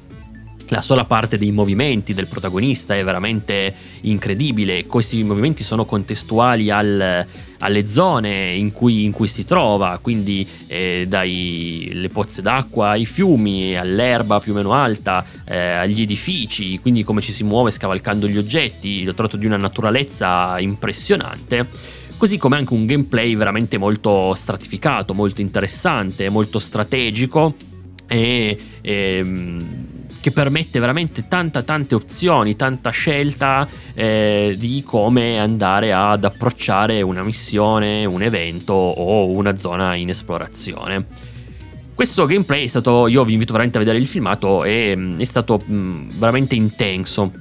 la 0.72 0.82
sola 0.82 1.04
parte 1.04 1.38
dei 1.38 1.52
movimenti 1.52 2.14
del 2.14 2.28
protagonista 2.28 2.96
è 2.96 3.04
veramente 3.04 3.74
incredibile. 4.02 4.86
Questi 4.86 5.22
movimenti 5.22 5.64
sono 5.64 5.84
contestuali 5.84 6.70
al, 6.70 7.26
alle 7.60 7.86
zone 7.86 8.54
in 8.54 8.72
cui, 8.72 9.04
in 9.04 9.12
cui, 9.12 9.28
si 9.28 9.44
trova, 9.44 10.00
quindi 10.02 10.48
eh, 10.68 11.06
dalle 11.10 12.08
pozze 12.10 12.42
d'acqua 12.42 12.92
ai 12.92 13.06
fiumi, 13.06 13.78
all'erba 13.78 14.40
più 14.40 14.54
o 14.54 14.56
meno 14.56 14.72
alta, 14.72 15.26
eh, 15.44 15.58
agli 15.58 16.02
edifici, 16.04 16.80
quindi 16.80 17.04
come 17.04 17.20
ci 17.20 17.34
si 17.34 17.44
muove 17.44 17.70
scavalcando 17.72 18.26
gli 18.30 18.38
oggetti. 18.38 19.04
L'ho 19.04 19.14
trovato 19.14 19.36
di 19.36 19.46
una 19.46 19.58
naturalezza 19.58 20.58
impressionante 20.60 22.00
così 22.16 22.38
come 22.38 22.56
anche 22.56 22.76
un 22.76 22.86
gameplay 22.86 23.36
veramente 23.36 23.80
molto 23.80 24.36
stratificato, 24.36 25.16
molto 25.16 25.42
interessante, 25.42 26.30
molto 26.30 26.60
strategico 26.60 27.56
e, 28.08 28.58
e 28.82 28.94
ehm, 29.18 29.91
che 30.22 30.32
permette 30.32 30.80
veramente 30.80 31.28
tanta 31.28 31.64
tante 31.64 31.96
opzioni, 31.96 32.56
tanta 32.56 32.92
scelta 32.92 33.68
eh, 33.94 34.56
di 34.58 34.84
come 34.86 35.40
andare 35.40 35.92
ad 35.92 36.24
approcciare 36.24 37.02
una 37.02 37.24
missione, 37.24 38.06
un 38.06 38.22
evento 38.22 38.74
o 38.74 39.30
una 39.30 39.58
zona 39.58 39.96
in 39.96 40.10
esplorazione. 40.10 41.06
Questo 41.94 42.26
gameplay 42.26 42.64
è 42.64 42.68
stato, 42.68 43.08
io 43.08 43.24
vi 43.24 43.34
invito 43.34 43.52
veramente 43.52 43.78
a 43.78 43.82
vedere 43.82 44.00
il 44.02 44.08
filmato, 44.08 44.64
è, 44.64 44.98
è 44.98 45.24
stato 45.24 45.58
mh, 45.58 46.18
veramente 46.18 46.56
intenso. 46.56 47.32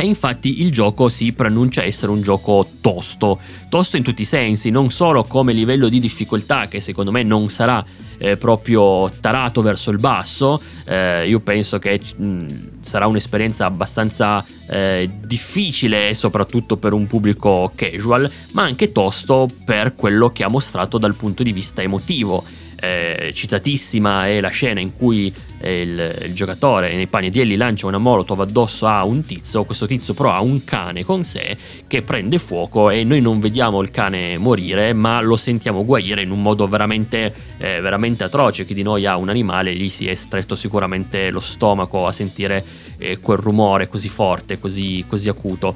E 0.00 0.06
infatti 0.06 0.62
il 0.62 0.72
gioco 0.72 1.10
si 1.10 1.30
preannuncia 1.34 1.82
essere 1.82 2.10
un 2.10 2.22
gioco 2.22 2.66
tosto, 2.80 3.38
tosto 3.68 3.98
in 3.98 4.02
tutti 4.02 4.22
i 4.22 4.24
sensi, 4.24 4.70
non 4.70 4.90
solo 4.90 5.24
come 5.24 5.52
livello 5.52 5.90
di 5.90 6.00
difficoltà 6.00 6.68
che 6.68 6.80
secondo 6.80 7.10
me 7.10 7.22
non 7.22 7.50
sarà 7.50 7.84
eh, 8.16 8.38
proprio 8.38 9.10
tarato 9.20 9.60
verso 9.60 9.90
il 9.90 9.98
basso, 9.98 10.58
eh, 10.86 11.28
io 11.28 11.40
penso 11.40 11.78
che 11.78 12.00
mh, 12.16 12.38
sarà 12.80 13.06
un'esperienza 13.08 13.66
abbastanza 13.66 14.42
eh, 14.70 15.06
difficile 15.22 16.14
soprattutto 16.14 16.78
per 16.78 16.94
un 16.94 17.06
pubblico 17.06 17.70
casual, 17.74 18.30
ma 18.52 18.62
anche 18.62 18.92
tosto 18.92 19.48
per 19.66 19.96
quello 19.96 20.32
che 20.32 20.44
ha 20.44 20.48
mostrato 20.48 20.96
dal 20.96 21.14
punto 21.14 21.42
di 21.42 21.52
vista 21.52 21.82
emotivo. 21.82 22.42
Eh, 22.82 23.32
citatissima 23.34 24.28
è 24.28 24.40
la 24.40 24.48
scena 24.48 24.80
in 24.80 24.94
cui 24.94 25.30
il, 25.68 26.18
il, 26.22 26.34
giocatore 26.34 26.94
nei 26.94 27.06
panni 27.06 27.30
di 27.30 27.40
Ellie 27.40 27.56
lancia 27.56 27.86
una 27.86 27.98
molotov 27.98 28.40
addosso 28.40 28.86
a 28.86 29.04
un 29.04 29.22
tizio, 29.22 29.64
questo 29.64 29.86
tizio 29.86 30.14
però 30.14 30.32
ha 30.32 30.40
un 30.40 30.64
cane 30.64 31.04
con 31.04 31.24
sé 31.24 31.56
che 31.86 32.02
prende 32.02 32.38
fuoco 32.38 32.90
e 32.90 33.04
noi 33.04 33.20
non 33.20 33.40
vediamo 33.40 33.82
il 33.82 33.90
cane 33.90 34.38
morire 34.38 34.92
ma 34.92 35.20
lo 35.20 35.36
sentiamo 35.36 35.84
guarire 35.84 36.22
in 36.22 36.30
un 36.30 36.40
modo 36.40 36.66
veramente, 36.66 37.34
eh, 37.58 37.80
veramente 37.80 38.24
atroce, 38.24 38.64
chi 38.64 38.74
di 38.74 38.82
noi 38.82 39.06
ha 39.06 39.16
un 39.16 39.28
animale 39.28 39.74
gli 39.74 39.88
si 39.88 40.06
è 40.06 40.14
stretto 40.14 40.56
sicuramente 40.56 41.30
lo 41.30 41.40
stomaco 41.40 42.06
a 42.06 42.12
sentire 42.12 42.64
eh, 42.98 43.18
quel 43.20 43.38
rumore 43.38 43.88
così 43.88 44.08
forte, 44.08 44.58
così, 44.58 45.04
così 45.06 45.28
acuto. 45.28 45.74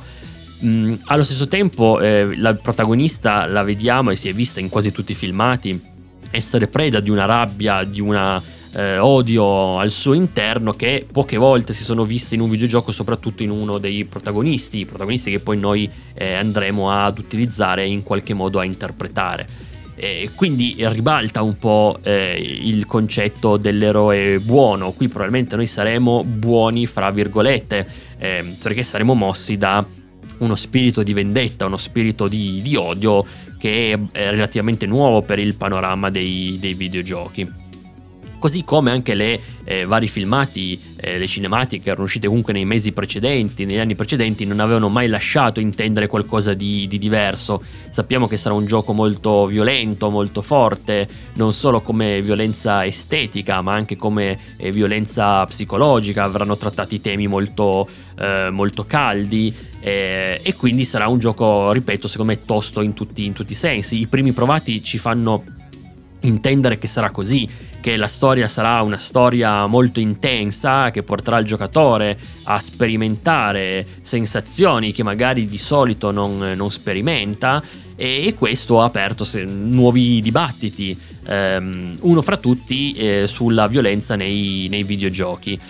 Mm, 0.64 0.94
allo 1.06 1.24
stesso 1.24 1.46
tempo 1.46 2.00
eh, 2.00 2.36
la 2.36 2.54
protagonista 2.54 3.44
la 3.46 3.62
vediamo 3.62 4.10
e 4.10 4.16
si 4.16 4.28
è 4.28 4.32
vista 4.32 4.60
in 4.60 4.68
quasi 4.68 4.92
tutti 4.92 5.12
i 5.12 5.16
filmati 5.16 5.92
essere 6.30 6.66
preda 6.68 7.00
di 7.00 7.10
una 7.10 7.26
rabbia, 7.26 7.84
di 7.84 8.00
un 8.00 8.40
eh, 8.74 8.98
odio 8.98 9.78
al 9.78 9.90
suo 9.90 10.14
interno 10.14 10.72
che 10.72 11.06
poche 11.10 11.36
volte 11.36 11.72
si 11.72 11.84
sono 11.84 12.04
viste 12.04 12.34
in 12.34 12.40
un 12.40 12.50
videogioco, 12.50 12.92
soprattutto 12.92 13.42
in 13.42 13.50
uno 13.50 13.78
dei 13.78 14.04
protagonisti, 14.04 14.84
protagonisti 14.84 15.30
che 15.30 15.40
poi 15.40 15.58
noi 15.58 15.88
eh, 16.14 16.34
andremo 16.34 16.90
ad 16.90 17.18
utilizzare 17.18 17.82
e 17.82 17.88
in 17.88 18.02
qualche 18.02 18.34
modo 18.34 18.58
a 18.58 18.64
interpretare. 18.64 19.72
E 19.96 20.30
quindi 20.34 20.74
ribalta 20.78 21.42
un 21.42 21.56
po' 21.56 21.98
eh, 22.02 22.36
il 22.36 22.84
concetto 22.84 23.56
dell'eroe 23.56 24.40
buono. 24.40 24.90
Qui 24.90 25.06
probabilmente 25.06 25.54
noi 25.54 25.68
saremo 25.68 26.24
buoni, 26.24 26.84
fra 26.86 27.10
virgolette, 27.10 27.86
eh, 28.18 28.56
perché 28.60 28.82
saremo 28.82 29.14
mossi 29.14 29.56
da 29.56 29.86
uno 30.38 30.54
spirito 30.56 31.04
di 31.04 31.12
vendetta, 31.12 31.66
uno 31.66 31.76
spirito 31.76 32.26
di, 32.26 32.60
di 32.60 32.74
odio 32.74 33.24
che 33.56 33.92
è 34.10 34.30
relativamente 34.30 34.84
nuovo 34.84 35.22
per 35.22 35.38
il 35.38 35.54
panorama 35.54 36.10
dei, 36.10 36.58
dei 36.60 36.74
videogiochi 36.74 37.62
così 38.44 38.62
come 38.62 38.90
anche 38.90 39.14
le 39.14 39.40
eh, 39.64 39.86
vari 39.86 40.06
filmati, 40.06 40.78
eh, 40.96 41.16
le 41.16 41.26
cinematiche 41.26 41.88
erano 41.88 42.04
uscite 42.04 42.26
comunque 42.26 42.52
nei 42.52 42.66
mesi 42.66 42.92
precedenti, 42.92 43.64
negli 43.64 43.78
anni 43.78 43.94
precedenti, 43.94 44.44
non 44.44 44.60
avevano 44.60 44.90
mai 44.90 45.08
lasciato 45.08 45.60
intendere 45.60 46.08
qualcosa 46.08 46.52
di, 46.52 46.86
di, 46.86 46.98
diverso. 46.98 47.62
Sappiamo 47.88 48.26
che 48.26 48.36
sarà 48.36 48.54
un 48.54 48.66
gioco 48.66 48.92
molto 48.92 49.46
violento, 49.46 50.10
molto 50.10 50.42
forte, 50.42 51.08
non 51.36 51.54
solo 51.54 51.80
come 51.80 52.20
violenza 52.20 52.84
estetica, 52.84 53.62
ma 53.62 53.72
anche 53.72 53.96
come 53.96 54.38
eh, 54.58 54.70
violenza 54.70 55.46
psicologica, 55.46 56.24
avranno 56.24 56.58
trattati 56.58 57.00
temi 57.00 57.26
molto, 57.26 57.88
eh, 58.18 58.50
molto 58.50 58.84
caldi 58.84 59.54
eh, 59.80 60.38
e 60.42 60.54
quindi 60.54 60.84
sarà 60.84 61.08
un 61.08 61.18
gioco, 61.18 61.72
ripeto, 61.72 62.06
secondo 62.08 62.32
me 62.32 62.44
tosto 62.44 62.82
in 62.82 62.92
tutti, 62.92 63.24
in 63.24 63.32
tutti 63.32 63.52
i 63.52 63.56
sensi. 63.56 64.00
I 64.00 64.06
primi 64.06 64.32
provati 64.32 64.84
ci 64.84 64.98
fanno 64.98 65.42
intendere 66.20 66.78
che 66.78 66.88
sarà 66.88 67.10
così, 67.10 67.48
che 67.84 67.98
la 67.98 68.06
storia 68.06 68.48
sarà 68.48 68.80
una 68.80 68.96
storia 68.96 69.66
molto 69.66 70.00
intensa 70.00 70.90
che 70.90 71.02
porterà 71.02 71.36
il 71.36 71.44
giocatore 71.44 72.16
a 72.44 72.58
sperimentare 72.58 73.86
sensazioni 74.00 74.90
che 74.90 75.02
magari 75.02 75.44
di 75.44 75.58
solito 75.58 76.10
non, 76.10 76.54
non 76.56 76.70
sperimenta 76.70 77.62
e 77.94 78.34
questo 78.38 78.80
ha 78.80 78.86
aperto 78.86 79.26
nuovi 79.44 80.22
dibattiti, 80.22 80.98
ehm, 81.26 81.96
uno 82.00 82.22
fra 82.22 82.38
tutti 82.38 82.94
eh, 82.94 83.26
sulla 83.26 83.66
violenza 83.66 84.16
nei, 84.16 84.66
nei 84.70 84.82
videogiochi. 84.82 85.60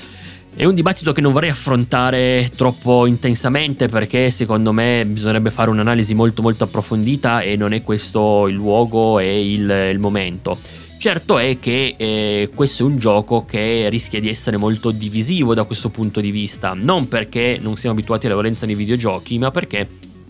È 0.54 0.64
un 0.64 0.74
dibattito 0.76 1.12
che 1.12 1.20
non 1.20 1.32
vorrei 1.32 1.50
affrontare 1.50 2.48
troppo 2.54 3.06
intensamente 3.06 3.88
perché 3.88 4.30
secondo 4.30 4.70
me 4.70 5.04
bisognerebbe 5.04 5.50
fare 5.50 5.68
un'analisi 5.70 6.14
molto 6.14 6.42
molto 6.42 6.62
approfondita 6.62 7.40
e 7.40 7.56
non 7.56 7.72
è 7.72 7.82
questo 7.82 8.46
il 8.46 8.54
luogo 8.54 9.18
e 9.18 9.52
il, 9.52 9.88
il 9.90 9.98
momento. 9.98 10.83
Certo 11.04 11.36
è 11.36 11.58
che 11.60 11.96
eh, 11.98 12.48
questo 12.54 12.82
è 12.82 12.86
un 12.86 12.96
gioco 12.96 13.44
che 13.44 13.90
rischia 13.90 14.20
di 14.20 14.30
essere 14.30 14.56
molto 14.56 14.90
divisivo 14.90 15.52
da 15.52 15.64
questo 15.64 15.90
punto 15.90 16.18
di 16.18 16.30
vista, 16.30 16.72
non 16.72 17.08
perché 17.08 17.58
non 17.60 17.76
siamo 17.76 17.94
abituati 17.94 18.24
alla 18.24 18.36
violenza 18.36 18.64
nei 18.64 18.74
videogiochi, 18.74 19.36
ma 19.36 19.50
perché 19.50 19.86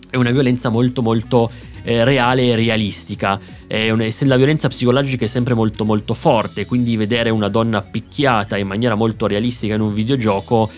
è 0.09 0.17
una 0.17 0.31
violenza 0.31 0.67
molto 0.67 1.01
molto 1.01 1.49
eh, 1.81 2.03
reale 2.03 2.47
e 2.47 2.55
realistica. 2.57 3.39
È 3.65 3.89
una, 3.89 4.05
la 4.23 4.35
violenza 4.35 4.67
psicologica 4.67 5.23
è 5.23 5.29
sempre 5.29 5.53
molto 5.53 5.85
molto 5.85 6.13
forte, 6.13 6.65
quindi 6.65 6.97
vedere 6.97 7.29
una 7.29 7.47
donna 7.47 7.81
picchiata 7.81 8.57
in 8.57 8.67
maniera 8.67 8.95
molto 8.95 9.27
realistica 9.27 9.75
in 9.75 9.79
un 9.79 9.93
videogioco 9.93 10.69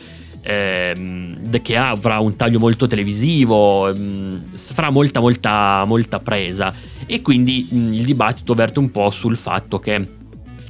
ehm, 0.47 1.61
che 1.61 1.75
avrà 1.75 2.19
un 2.19 2.35
taglio 2.35 2.59
molto 2.59 2.87
televisivo, 2.87 3.89
ehm, 3.89 4.43
farà 4.53 4.89
molta 4.89 5.19
molta 5.19 5.83
molta 5.85 6.19
presa. 6.19 6.73
E 7.05 7.21
quindi 7.21 7.67
mh, 7.69 7.93
il 7.93 8.05
dibattito 8.05 8.53
verte 8.53 8.79
un 8.79 8.89
po' 8.91 9.11
sul 9.11 9.35
fatto 9.35 9.79
che 9.79 10.16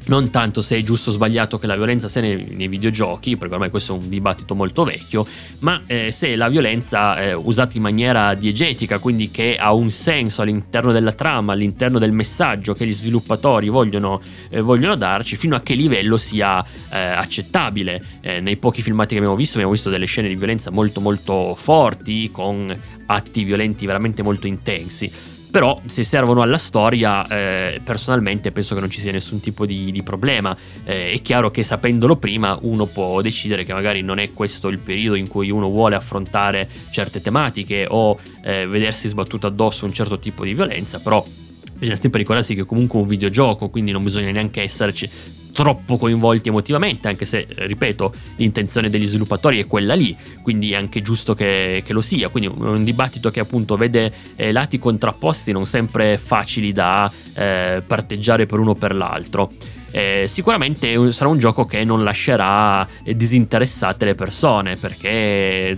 non 0.07 0.29
tanto 0.29 0.61
se 0.61 0.77
è 0.77 0.83
giusto 0.83 1.09
o 1.09 1.13
sbagliato 1.13 1.57
che 1.57 1.67
la 1.67 1.75
violenza 1.75 2.07
sia 2.07 2.21
nei, 2.21 2.47
nei 2.51 2.67
videogiochi, 2.67 3.37
perché 3.37 3.53
ormai 3.53 3.69
questo 3.69 3.95
è 3.95 3.97
un 3.97 4.09
dibattito 4.09 4.55
molto 4.55 4.83
vecchio, 4.83 5.25
ma 5.59 5.81
eh, 5.85 6.11
se 6.11 6.35
la 6.35 6.49
violenza 6.49 7.17
è 7.17 7.33
usata 7.33 7.77
in 7.77 7.83
maniera 7.83 8.33
diegetica, 8.33 8.99
quindi 8.99 9.29
che 9.29 9.57
ha 9.57 9.73
un 9.73 9.89
senso 9.91 10.41
all'interno 10.41 10.91
della 10.91 11.13
trama, 11.13 11.53
all'interno 11.53 11.99
del 11.99 12.11
messaggio 12.11 12.73
che 12.73 12.85
gli 12.85 12.93
sviluppatori 12.93 13.69
vogliono, 13.69 14.21
eh, 14.49 14.61
vogliono 14.61 14.95
darci, 14.95 15.35
fino 15.35 15.55
a 15.55 15.61
che 15.61 15.73
livello 15.73 16.17
sia 16.17 16.63
eh, 16.91 16.97
accettabile. 16.97 18.03
Eh, 18.21 18.39
nei 18.39 18.57
pochi 18.57 18.81
filmati 18.81 19.13
che 19.13 19.17
abbiamo 19.17 19.35
visto 19.35 19.55
abbiamo 19.55 19.73
visto 19.73 19.89
delle 19.89 20.05
scene 20.05 20.27
di 20.27 20.35
violenza 20.35 20.71
molto 20.71 21.01
molto 21.01 21.55
forti, 21.55 22.29
con 22.31 22.75
atti 23.09 23.43
violenti 23.43 23.85
veramente 23.85 24.21
molto 24.21 24.47
intensi 24.47 25.35
però 25.57 25.81
se 25.87 26.03
servono 26.03 26.43
alla 26.43 26.59
storia 26.59 27.25
eh, 27.25 27.81
personalmente 27.83 28.51
penso 28.51 28.75
che 28.75 28.79
non 28.79 28.91
ci 28.91 28.99
sia 28.99 29.11
nessun 29.11 29.39
tipo 29.39 29.65
di, 29.65 29.91
di 29.91 30.03
problema. 30.03 30.55
Eh, 30.83 31.13
è 31.13 31.21
chiaro 31.23 31.49
che 31.49 31.63
sapendolo 31.63 32.15
prima 32.17 32.59
uno 32.61 32.85
può 32.85 33.23
decidere 33.23 33.65
che 33.65 33.73
magari 33.73 34.03
non 34.03 34.19
è 34.19 34.33
questo 34.33 34.67
il 34.67 34.77
periodo 34.77 35.15
in 35.15 35.27
cui 35.27 35.49
uno 35.49 35.67
vuole 35.67 35.95
affrontare 35.95 36.69
certe 36.91 37.23
tematiche 37.23 37.87
o 37.89 38.19
eh, 38.43 38.67
vedersi 38.67 39.07
sbattuto 39.07 39.47
addosso 39.47 39.85
un 39.85 39.93
certo 39.93 40.19
tipo 40.19 40.43
di 40.43 40.53
violenza 40.53 40.99
però 40.99 41.25
bisogna 41.73 41.97
sempre 41.97 42.19
ricordarsi 42.19 42.53
che 42.53 42.63
comunque 42.63 42.99
è 42.99 43.01
un 43.01 43.07
videogioco 43.07 43.69
quindi 43.69 43.91
non 43.91 44.03
bisogna 44.03 44.29
neanche 44.29 44.61
esserci 44.61 45.09
troppo 45.57 45.97
coinvolti 45.97 46.49
emotivamente, 46.49 47.07
anche 47.07 47.25
se, 47.25 47.47
ripeto, 47.49 48.13
l'intenzione 48.35 48.91
degli 48.91 49.07
sviluppatori 49.07 49.59
è 49.59 49.65
quella 49.65 49.95
lì, 49.95 50.15
quindi 50.43 50.73
è 50.73 50.75
anche 50.75 51.01
giusto 51.01 51.33
che, 51.33 51.81
che 51.83 51.93
lo 51.93 52.01
sia. 52.01 52.29
Quindi 52.29 52.55
un 52.55 52.83
dibattito 52.83 53.31
che 53.31 53.39
appunto 53.39 53.75
vede 53.75 54.13
eh, 54.35 54.51
lati 54.51 54.77
contrapposti 54.77 55.51
non 55.51 55.65
sempre 55.65 56.19
facili 56.19 56.71
da 56.71 57.11
eh, 57.33 57.81
parteggiare 57.87 58.45
per 58.45 58.59
uno 58.59 58.71
o 58.71 58.75
per 58.75 58.93
l'altro. 58.93 59.51
Eh, 59.89 60.25
sicuramente 60.27 61.11
sarà 61.11 61.31
un 61.31 61.39
gioco 61.39 61.65
che 61.65 61.83
non 61.83 62.03
lascerà 62.03 62.87
disinteressate 63.03 64.05
le 64.05 64.13
persone 64.13 64.75
perché 64.75 65.75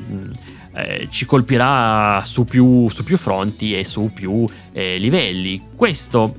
eh, 0.73 1.07
ci 1.09 1.25
colpirà 1.25 2.21
su 2.25 2.43
più, 2.43 2.89
su 2.89 3.05
più, 3.05 3.15
fronti 3.15 3.79
e 3.79 3.85
su 3.85 4.11
più 4.13 4.45
eh, 4.73 4.97
livelli. 4.97 5.69
Questo 5.73 6.35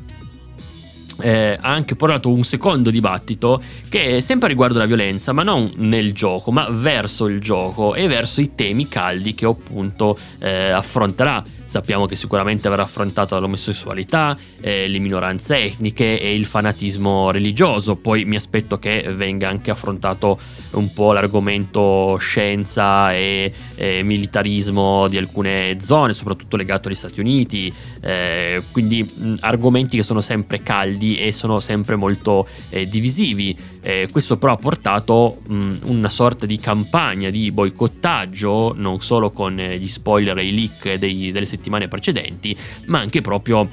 eh, 1.22 1.58
ha 1.60 1.70
anche 1.70 1.96
portato 1.96 2.30
un 2.30 2.44
secondo 2.44 2.90
dibattito 2.90 3.62
che 3.88 4.16
è 4.16 4.20
sempre 4.20 4.48
riguardo 4.48 4.78
la 4.78 4.86
violenza, 4.86 5.32
ma 5.32 5.42
non 5.42 5.70
nel 5.76 6.12
gioco, 6.12 6.50
ma 6.50 6.68
verso 6.70 7.26
il 7.26 7.40
gioco 7.40 7.94
e 7.94 8.08
verso 8.08 8.40
i 8.40 8.54
temi 8.54 8.88
caldi 8.88 9.34
che 9.34 9.46
appunto 9.46 10.18
eh, 10.38 10.70
affronterà 10.70 11.42
Sappiamo 11.70 12.04
che 12.06 12.16
sicuramente 12.16 12.66
avrà 12.66 12.82
affrontato 12.82 13.38
l'omosessualità, 13.38 14.36
eh, 14.60 14.88
le 14.88 14.98
minoranze 14.98 15.56
etniche 15.56 16.20
e 16.20 16.34
il 16.34 16.44
fanatismo 16.44 17.30
religioso. 17.30 17.94
Poi 17.94 18.24
mi 18.24 18.34
aspetto 18.34 18.80
che 18.80 19.06
venga 19.14 19.48
anche 19.48 19.70
affrontato 19.70 20.36
un 20.72 20.92
po' 20.92 21.12
l'argomento 21.12 22.16
scienza 22.18 23.14
e, 23.14 23.52
e 23.76 24.02
militarismo 24.02 25.06
di 25.06 25.16
alcune 25.16 25.76
zone, 25.78 26.12
soprattutto 26.12 26.56
legato 26.56 26.88
agli 26.88 26.96
Stati 26.96 27.20
Uniti. 27.20 27.72
Eh, 28.00 28.60
quindi 28.72 29.04
mh, 29.04 29.34
argomenti 29.38 29.96
che 29.96 30.02
sono 30.02 30.20
sempre 30.20 30.64
caldi 30.64 31.18
e 31.18 31.30
sono 31.30 31.60
sempre 31.60 31.94
molto 31.94 32.48
eh, 32.70 32.88
divisivi. 32.88 33.56
Eh, 33.82 34.08
questo 34.10 34.36
però 34.36 34.52
ha 34.52 34.56
portato 34.56 35.38
mh, 35.46 35.74
una 35.84 36.08
sorta 36.08 36.46
di 36.46 36.58
campagna 36.58 37.30
di 37.30 37.50
boicottaggio, 37.50 38.74
non 38.76 39.00
solo 39.00 39.30
con 39.30 39.58
eh, 39.58 39.78
gli 39.78 39.88
spoiler 39.88 40.36
e 40.38 40.46
i 40.46 40.54
leak 40.54 40.94
dei, 40.94 41.32
delle 41.32 41.46
settimane 41.46 41.88
precedenti, 41.88 42.56
ma 42.86 42.98
anche 42.98 43.20
proprio 43.20 43.68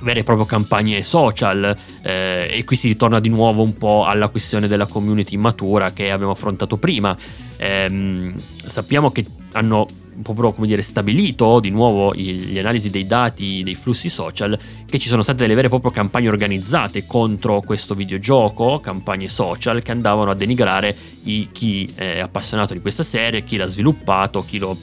vere 0.00 0.20
e 0.20 0.22
proprie 0.22 0.46
campagne 0.46 1.02
social 1.02 1.76
eh, 2.02 2.48
e 2.50 2.64
qui 2.64 2.76
si 2.76 2.88
ritorna 2.88 3.20
di 3.20 3.28
nuovo 3.28 3.62
un 3.62 3.76
po' 3.76 4.04
alla 4.04 4.28
questione 4.28 4.66
della 4.66 4.86
community 4.86 5.36
matura 5.36 5.92
che 5.92 6.10
abbiamo 6.10 6.32
affrontato 6.32 6.76
prima. 6.78 7.16
Eh, 7.56 8.34
sappiamo 8.64 9.10
che 9.10 9.26
hanno 9.52 9.86
proprio 10.22 10.52
come 10.52 10.66
dire, 10.66 10.82
stabilito 10.82 11.60
di 11.60 11.70
nuovo 11.70 12.14
gli 12.14 12.58
analisi 12.58 12.90
dei 12.90 13.06
dati 13.06 13.62
dei 13.62 13.74
flussi 13.74 14.08
social 14.08 14.58
che 14.86 14.98
ci 14.98 15.08
sono 15.08 15.22
state 15.22 15.42
delle 15.42 15.54
vere 15.54 15.66
e 15.66 15.70
proprie 15.70 15.92
campagne 15.92 16.28
organizzate 16.28 17.06
contro 17.06 17.60
questo 17.60 17.94
videogioco, 17.94 18.80
campagne 18.80 19.28
social 19.28 19.82
che 19.82 19.90
andavano 19.90 20.30
a 20.30 20.34
denigrare 20.34 20.94
i, 21.24 21.48
chi 21.52 21.88
è 21.94 22.20
appassionato 22.20 22.74
di 22.74 22.80
questa 22.80 23.02
serie, 23.02 23.44
chi 23.44 23.56
l'ha 23.56 23.66
sviluppato, 23.66 24.44
chi 24.44 24.58
lo, 24.58 24.76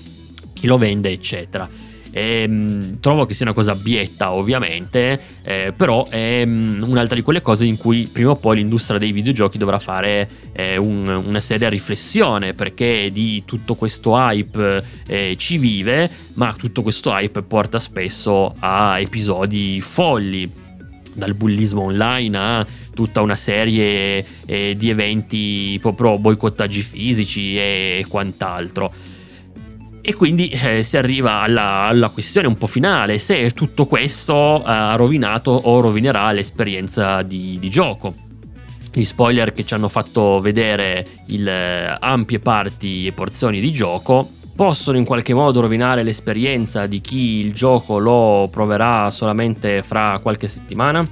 chi 0.54 0.68
lo 0.68 0.78
vende, 0.78 1.10
eccetera. 1.10 1.87
E, 2.12 2.42
ehm, 2.42 3.00
trovo 3.00 3.26
che 3.26 3.34
sia 3.34 3.46
una 3.46 3.56
cosa 3.56 3.76
bietta 3.76 4.32
ovviamente, 4.32 5.20
eh, 5.44 5.74
però 5.76 6.08
è 6.08 6.44
um, 6.46 6.86
un'altra 6.88 7.16
di 7.16 7.22
quelle 7.22 7.42
cose 7.42 7.66
in 7.66 7.78
cui 7.78 8.10
prima 8.12 8.32
o 8.32 8.36
poi 8.36 8.58
l'industria 8.58 9.00
dei 9.00 9.12
videogiochi 9.12 9.58
dovrà 9.58 9.80
fare 9.80 10.30
eh, 10.54 10.78
un, 10.78 11.08
una 11.08 11.40
seria 11.40 11.70
riflessione 11.70 12.54
perché 12.54 13.10
di 13.12 13.44
tutto 13.46 13.76
questo 13.76 14.16
hype 14.16 14.84
eh, 15.08 15.36
ci 15.38 15.58
vive, 15.58 16.10
ma 16.34 16.54
tutto 16.54 16.82
questo 16.82 17.12
hype 17.12 17.42
porta 17.42 17.80
spesso 17.80 18.56
a 18.60 19.00
episodi 19.00 19.80
folli 19.82 20.66
dal 21.18 21.34
bullismo 21.34 21.82
online 21.82 22.38
a 22.38 22.66
tutta 22.94 23.22
una 23.22 23.36
serie 23.36 24.24
eh, 24.46 24.76
di 24.78 24.90
eventi 24.90 25.78
proprio 25.82 26.18
boicottaggi 26.18 26.82
fisici 26.82 27.58
e 27.58 28.06
quant'altro. 28.08 29.16
E 30.10 30.14
quindi 30.14 30.48
eh, 30.48 30.84
si 30.84 30.96
arriva 30.96 31.42
alla, 31.42 31.82
alla, 31.82 32.08
questione 32.08 32.48
un 32.48 32.56
po' 32.58 32.68
finale, 32.68 33.18
se 33.18 33.52
tutto 33.52 33.88
questo 33.88 34.64
ha 34.64 34.96
rovinato 34.96 35.52
o 35.52 35.82
rovinerà 35.82 36.32
l'esperienza 36.32 37.24
di, 37.24 37.58
di 37.60 37.70
gioco. 37.70 38.16
Gli 38.94 39.04
spoiler 39.04 39.52
che 39.52 39.66
ci 39.66 39.74
hanno 39.74 39.90
fatto 39.90 40.40
vedere 40.40 41.06
il, 41.28 41.46
eh, 41.46 41.98
ampie 42.00 42.40
parti 42.40 43.06
e 43.06 43.12
porzioni 43.12 43.60
di 43.60 43.74
gioco 43.74 44.30
possono 44.56 44.98
in 44.98 45.04
qualche 45.04 45.34
modo 45.34 45.60
rovinare 45.60 46.04
l'esperienza 46.04 46.88
di 46.88 47.02
chi 47.02 47.46
il 47.46 47.52
gioco 47.52 47.98
lo 47.98 48.48
proverà 48.50 49.10
solamente 49.10 49.82
fra 49.82 50.20
qualche 50.20 50.48
settimana? 50.48 51.06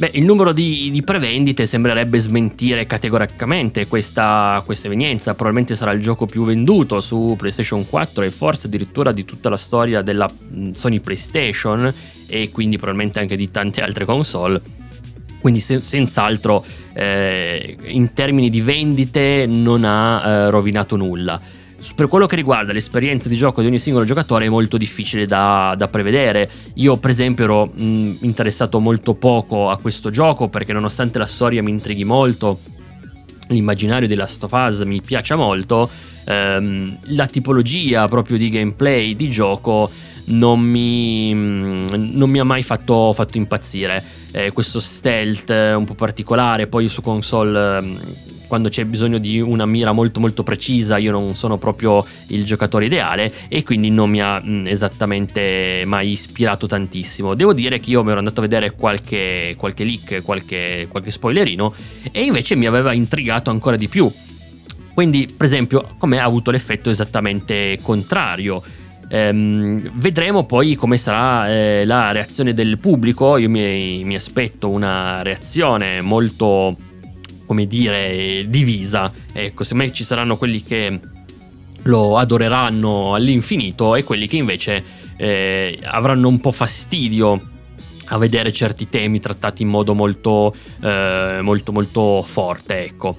Beh, 0.00 0.12
il 0.14 0.24
numero 0.24 0.54
di, 0.54 0.88
di 0.90 1.02
prevendite 1.02 1.66
sembrerebbe 1.66 2.18
smentire 2.18 2.86
categoricamente 2.86 3.86
questa, 3.86 4.62
questa, 4.64 4.86
evenienza. 4.86 5.34
Probabilmente 5.34 5.76
sarà 5.76 5.92
il 5.92 6.00
gioco 6.00 6.24
più 6.24 6.46
venduto 6.46 7.02
su 7.02 7.34
PlayStation 7.36 7.86
4 7.86 8.22
e 8.22 8.30
forse 8.30 8.68
addirittura 8.68 9.12
di 9.12 9.26
tutta 9.26 9.50
la 9.50 9.58
storia 9.58 10.00
della 10.00 10.26
Sony 10.70 11.00
PlayStation 11.00 11.92
e 12.26 12.48
quindi 12.50 12.78
probabilmente 12.78 13.20
anche 13.20 13.36
di 13.36 13.50
tante 13.50 13.82
altre 13.82 14.06
console. 14.06 14.62
Quindi 15.38 15.60
se, 15.60 15.82
senz'altro 15.82 16.64
eh, 16.94 17.76
in 17.88 18.14
termini 18.14 18.48
di 18.48 18.62
vendite 18.62 19.44
non 19.46 19.84
ha 19.84 20.22
eh, 20.24 20.48
rovinato 20.48 20.96
nulla 20.96 21.38
per 21.94 22.08
quello 22.08 22.26
che 22.26 22.36
riguarda 22.36 22.72
l'esperienza 22.72 23.28
di 23.28 23.36
gioco 23.36 23.60
di 23.60 23.66
ogni 23.66 23.78
singolo 23.78 24.04
giocatore 24.04 24.46
è 24.46 24.48
molto 24.48 24.76
difficile 24.76 25.26
da, 25.26 25.74
da 25.76 25.88
prevedere. 25.88 26.50
Io 26.74 26.96
per 26.96 27.10
esempio 27.10 27.44
ero 27.44 27.66
mh, 27.66 28.18
interessato 28.20 28.80
molto 28.80 29.14
poco 29.14 29.70
a 29.70 29.78
questo 29.78 30.10
gioco 30.10 30.48
perché 30.48 30.72
nonostante 30.72 31.18
la 31.18 31.26
storia 31.26 31.62
mi 31.62 31.70
intrighi 31.70 32.04
molto, 32.04 32.60
l'immaginario 33.48 34.08
di 34.08 34.14
Last 34.14 34.42
of 34.44 34.52
Us 34.52 34.82
mi 34.82 35.00
piace 35.00 35.34
molto, 35.34 35.88
ehm, 36.24 36.98
la 37.14 37.26
tipologia 37.26 38.06
proprio 38.08 38.36
di 38.36 38.50
gameplay 38.50 39.16
di 39.16 39.28
gioco 39.28 39.90
non 40.26 40.60
mi, 40.60 41.32
non 41.32 42.30
mi 42.30 42.38
ha 42.38 42.44
mai 42.44 42.62
fatto, 42.62 43.12
fatto 43.12 43.36
impazzire. 43.36 44.02
Eh, 44.32 44.52
questo 44.52 44.78
stealth 44.78 45.50
un 45.50 45.84
po' 45.84 45.94
particolare, 45.94 46.66
poi 46.68 46.88
su 46.88 47.02
console 47.02 47.98
quando 48.50 48.68
c'è 48.68 48.84
bisogno 48.84 49.18
di 49.18 49.40
una 49.40 49.64
mira 49.64 49.92
molto 49.92 50.18
molto 50.18 50.42
precisa 50.42 50.98
io 50.98 51.12
non 51.12 51.36
sono 51.36 51.56
proprio 51.56 52.04
il 52.30 52.44
giocatore 52.44 52.86
ideale 52.86 53.32
e 53.46 53.62
quindi 53.62 53.90
non 53.90 54.10
mi 54.10 54.20
ha 54.20 54.40
mh, 54.40 54.66
esattamente 54.66 55.84
mai 55.86 56.10
ispirato 56.10 56.66
tantissimo. 56.66 57.34
Devo 57.34 57.52
dire 57.52 57.78
che 57.78 57.90
io 57.90 58.02
mi 58.02 58.10
ero 58.10 58.18
andato 58.18 58.40
a 58.40 58.42
vedere 58.42 58.72
qualche, 58.72 59.54
qualche 59.56 59.84
leak, 59.84 60.22
qualche, 60.24 60.88
qualche 60.90 61.12
spoilerino 61.12 61.72
e 62.10 62.24
invece 62.24 62.56
mi 62.56 62.66
aveva 62.66 62.92
intrigato 62.92 63.50
ancora 63.50 63.76
di 63.76 63.86
più. 63.86 64.10
Quindi, 64.92 65.28
per 65.34 65.46
esempio, 65.46 65.94
come 65.96 66.18
ha 66.18 66.24
avuto 66.24 66.50
l'effetto 66.50 66.90
esattamente 66.90 67.78
contrario. 67.80 68.60
Ehm, 69.08 69.92
vedremo 69.94 70.44
poi 70.44 70.74
come 70.74 70.96
sarà 70.96 71.48
eh, 71.48 71.84
la 71.84 72.10
reazione 72.10 72.52
del 72.52 72.78
pubblico. 72.78 73.36
Io 73.36 73.48
mi, 73.48 74.02
mi 74.02 74.16
aspetto 74.16 74.68
una 74.68 75.22
reazione 75.22 76.00
molto 76.00 76.76
come 77.50 77.66
dire, 77.66 78.44
divisa. 78.46 79.12
Ecco, 79.32 79.64
secondo 79.64 79.82
me 79.82 79.92
ci 79.92 80.04
saranno 80.04 80.36
quelli 80.36 80.62
che 80.62 81.00
lo 81.82 82.16
adoreranno 82.16 83.12
all'infinito 83.14 83.96
e 83.96 84.04
quelli 84.04 84.28
che 84.28 84.36
invece 84.36 84.84
eh, 85.16 85.76
avranno 85.82 86.28
un 86.28 86.38
po' 86.38 86.52
fastidio 86.52 87.48
a 88.04 88.18
vedere 88.18 88.52
certi 88.52 88.88
temi 88.88 89.18
trattati 89.18 89.62
in 89.62 89.68
modo 89.68 89.96
molto, 89.96 90.54
eh, 90.80 91.40
molto, 91.42 91.72
molto 91.72 92.22
forte, 92.22 92.84
ecco. 92.84 93.16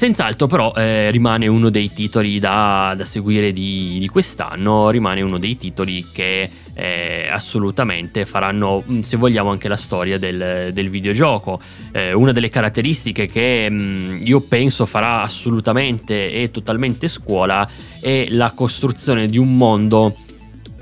Senz'altro 0.00 0.46
però 0.46 0.72
eh, 0.76 1.10
rimane 1.10 1.46
uno 1.46 1.68
dei 1.68 1.92
titoli 1.92 2.38
da, 2.38 2.94
da 2.96 3.04
seguire 3.04 3.52
di, 3.52 3.98
di, 3.98 4.08
quest'anno, 4.08 4.88
rimane 4.88 5.20
uno 5.20 5.38
dei 5.38 5.58
titoli 5.58 6.06
che 6.10 6.48
eh, 6.72 7.26
assolutamente 7.30 8.24
faranno, 8.24 8.82
mm, 8.90 9.00
se 9.00 9.18
vogliamo, 9.18 9.50
anche 9.50 9.68
la 9.68 9.76
storia 9.76 10.18
del, 10.18 10.70
del 10.72 10.88
videogioco. 10.88 11.60
Eh, 11.92 12.14
una 12.14 12.32
delle 12.32 12.48
caratteristiche 12.48 13.26
che 13.26 13.68
mh, 13.68 13.74
mm, 13.74 14.26
io 14.26 14.40
penso 14.40 14.86
farà 14.86 15.20
assolutamente 15.20 16.32
e 16.32 16.50
totalmente 16.50 17.06
scuola 17.06 17.68
è 18.00 18.28
la 18.30 18.52
costruzione 18.52 19.26
di 19.26 19.36
un 19.36 19.54
mondo 19.54 20.16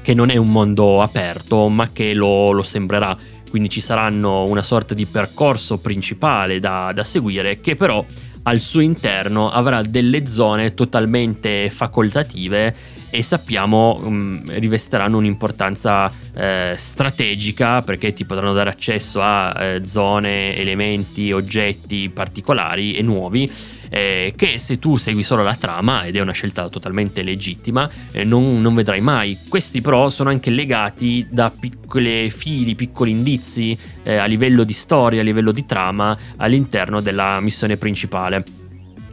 che 0.00 0.14
non 0.14 0.30
è 0.30 0.36
un 0.36 0.52
mondo 0.52 1.02
aperto, 1.02 1.66
ma 1.66 1.90
che 1.90 2.14
lo, 2.14 2.52
lo 2.52 2.62
sembrerà. 2.62 3.18
Quindi 3.50 3.68
ci 3.68 3.80
saranno 3.80 4.44
una 4.44 4.62
sorta 4.62 4.94
di 4.94 5.06
percorso 5.06 5.78
principale 5.78 6.60
da, 6.60 6.92
da 6.94 7.02
seguire 7.02 7.60
che 7.60 7.74
però 7.74 8.04
al 8.48 8.60
suo 8.60 8.80
interno 8.80 9.50
avrà 9.50 9.82
delle 9.82 10.26
zone 10.26 10.72
totalmente 10.72 11.68
facoltative 11.68 12.74
e 13.10 13.22
sappiamo 13.22 14.00
um, 14.02 14.42
rivesteranno 14.46 15.16
un'importanza 15.16 16.10
eh, 16.34 16.74
strategica 16.76 17.82
perché 17.82 18.12
ti 18.12 18.24
potranno 18.24 18.52
dare 18.52 18.70
accesso 18.70 19.20
a 19.20 19.54
eh, 19.56 19.84
zone, 19.84 20.56
elementi, 20.56 21.32
oggetti 21.32 22.10
particolari 22.10 22.94
e 22.94 23.02
nuovi 23.02 23.50
eh, 23.88 24.34
che 24.36 24.58
se 24.58 24.78
tu 24.78 24.96
segui 24.96 25.22
solo 25.22 25.42
la 25.42 25.54
trama, 25.54 26.04
ed 26.04 26.16
è 26.16 26.20
una 26.20 26.32
scelta 26.32 26.68
totalmente 26.68 27.22
legittima, 27.22 27.88
eh, 28.12 28.24
non, 28.24 28.60
non, 28.60 28.74
vedrai 28.74 29.00
mai. 29.00 29.38
Questi 29.48 29.80
però 29.80 30.08
sono 30.08 30.30
anche 30.30 30.50
legati 30.50 31.26
da 31.30 31.50
piccoli 31.50 32.30
fili, 32.30 32.74
piccoli 32.74 33.10
indizi 33.10 33.76
eh, 34.02 34.16
a 34.16 34.26
livello 34.26 34.64
di 34.64 34.72
storia, 34.72 35.20
a 35.20 35.24
livello 35.24 35.52
di 35.52 35.64
trama 35.64 36.16
all'interno 36.36 37.00
della 37.00 37.40
missione 37.40 37.76
principale. 37.76 38.57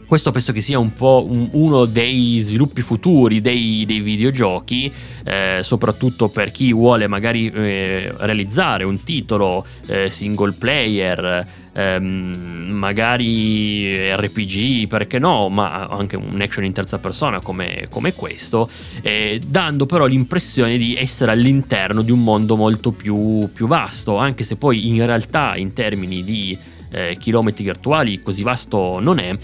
Questo 0.07 0.31
penso 0.31 0.53
che 0.53 0.61
sia 0.61 0.77
un 0.77 0.93
po' 0.93 1.27
un, 1.27 1.49
uno 1.53 1.85
dei 1.85 2.39
sviluppi 2.39 2.81
futuri 2.81 3.41
dei, 3.41 3.85
dei 3.87 4.01
videogiochi, 4.01 4.91
eh, 5.23 5.59
soprattutto 5.61 6.29
per 6.29 6.51
chi 6.51 6.71
vuole 6.73 7.07
magari 7.07 7.49
eh, 7.49 8.13
realizzare 8.17 8.83
un 8.83 9.03
titolo 9.03 9.65
eh, 9.87 10.11
single 10.11 10.51
player, 10.51 11.47
ehm, 11.73 12.67
magari 12.69 14.13
RPG, 14.15 14.87
perché 14.87 15.17
no, 15.17 15.49
ma 15.49 15.87
anche 15.87 16.15
un 16.15 16.39
action 16.39 16.65
in 16.65 16.73
terza 16.73 16.99
persona 16.99 17.41
come, 17.41 17.87
come 17.89 18.13
questo, 18.13 18.69
eh, 19.01 19.41
dando 19.43 19.87
però 19.87 20.05
l'impressione 20.05 20.77
di 20.77 20.95
essere 20.95 21.31
all'interno 21.31 22.03
di 22.03 22.11
un 22.11 22.23
mondo 22.23 22.55
molto 22.55 22.91
più, 22.91 23.49
più 23.51 23.65
vasto, 23.65 24.17
anche 24.17 24.43
se 24.43 24.55
poi 24.55 24.87
in 24.87 25.03
realtà 25.03 25.55
in 25.55 25.73
termini 25.73 26.23
di 26.23 26.55
eh, 26.91 27.17
chilometri 27.19 27.63
virtuali 27.63 28.21
così 28.21 28.43
vasto 28.43 28.99
non 28.99 29.17
è 29.17 29.35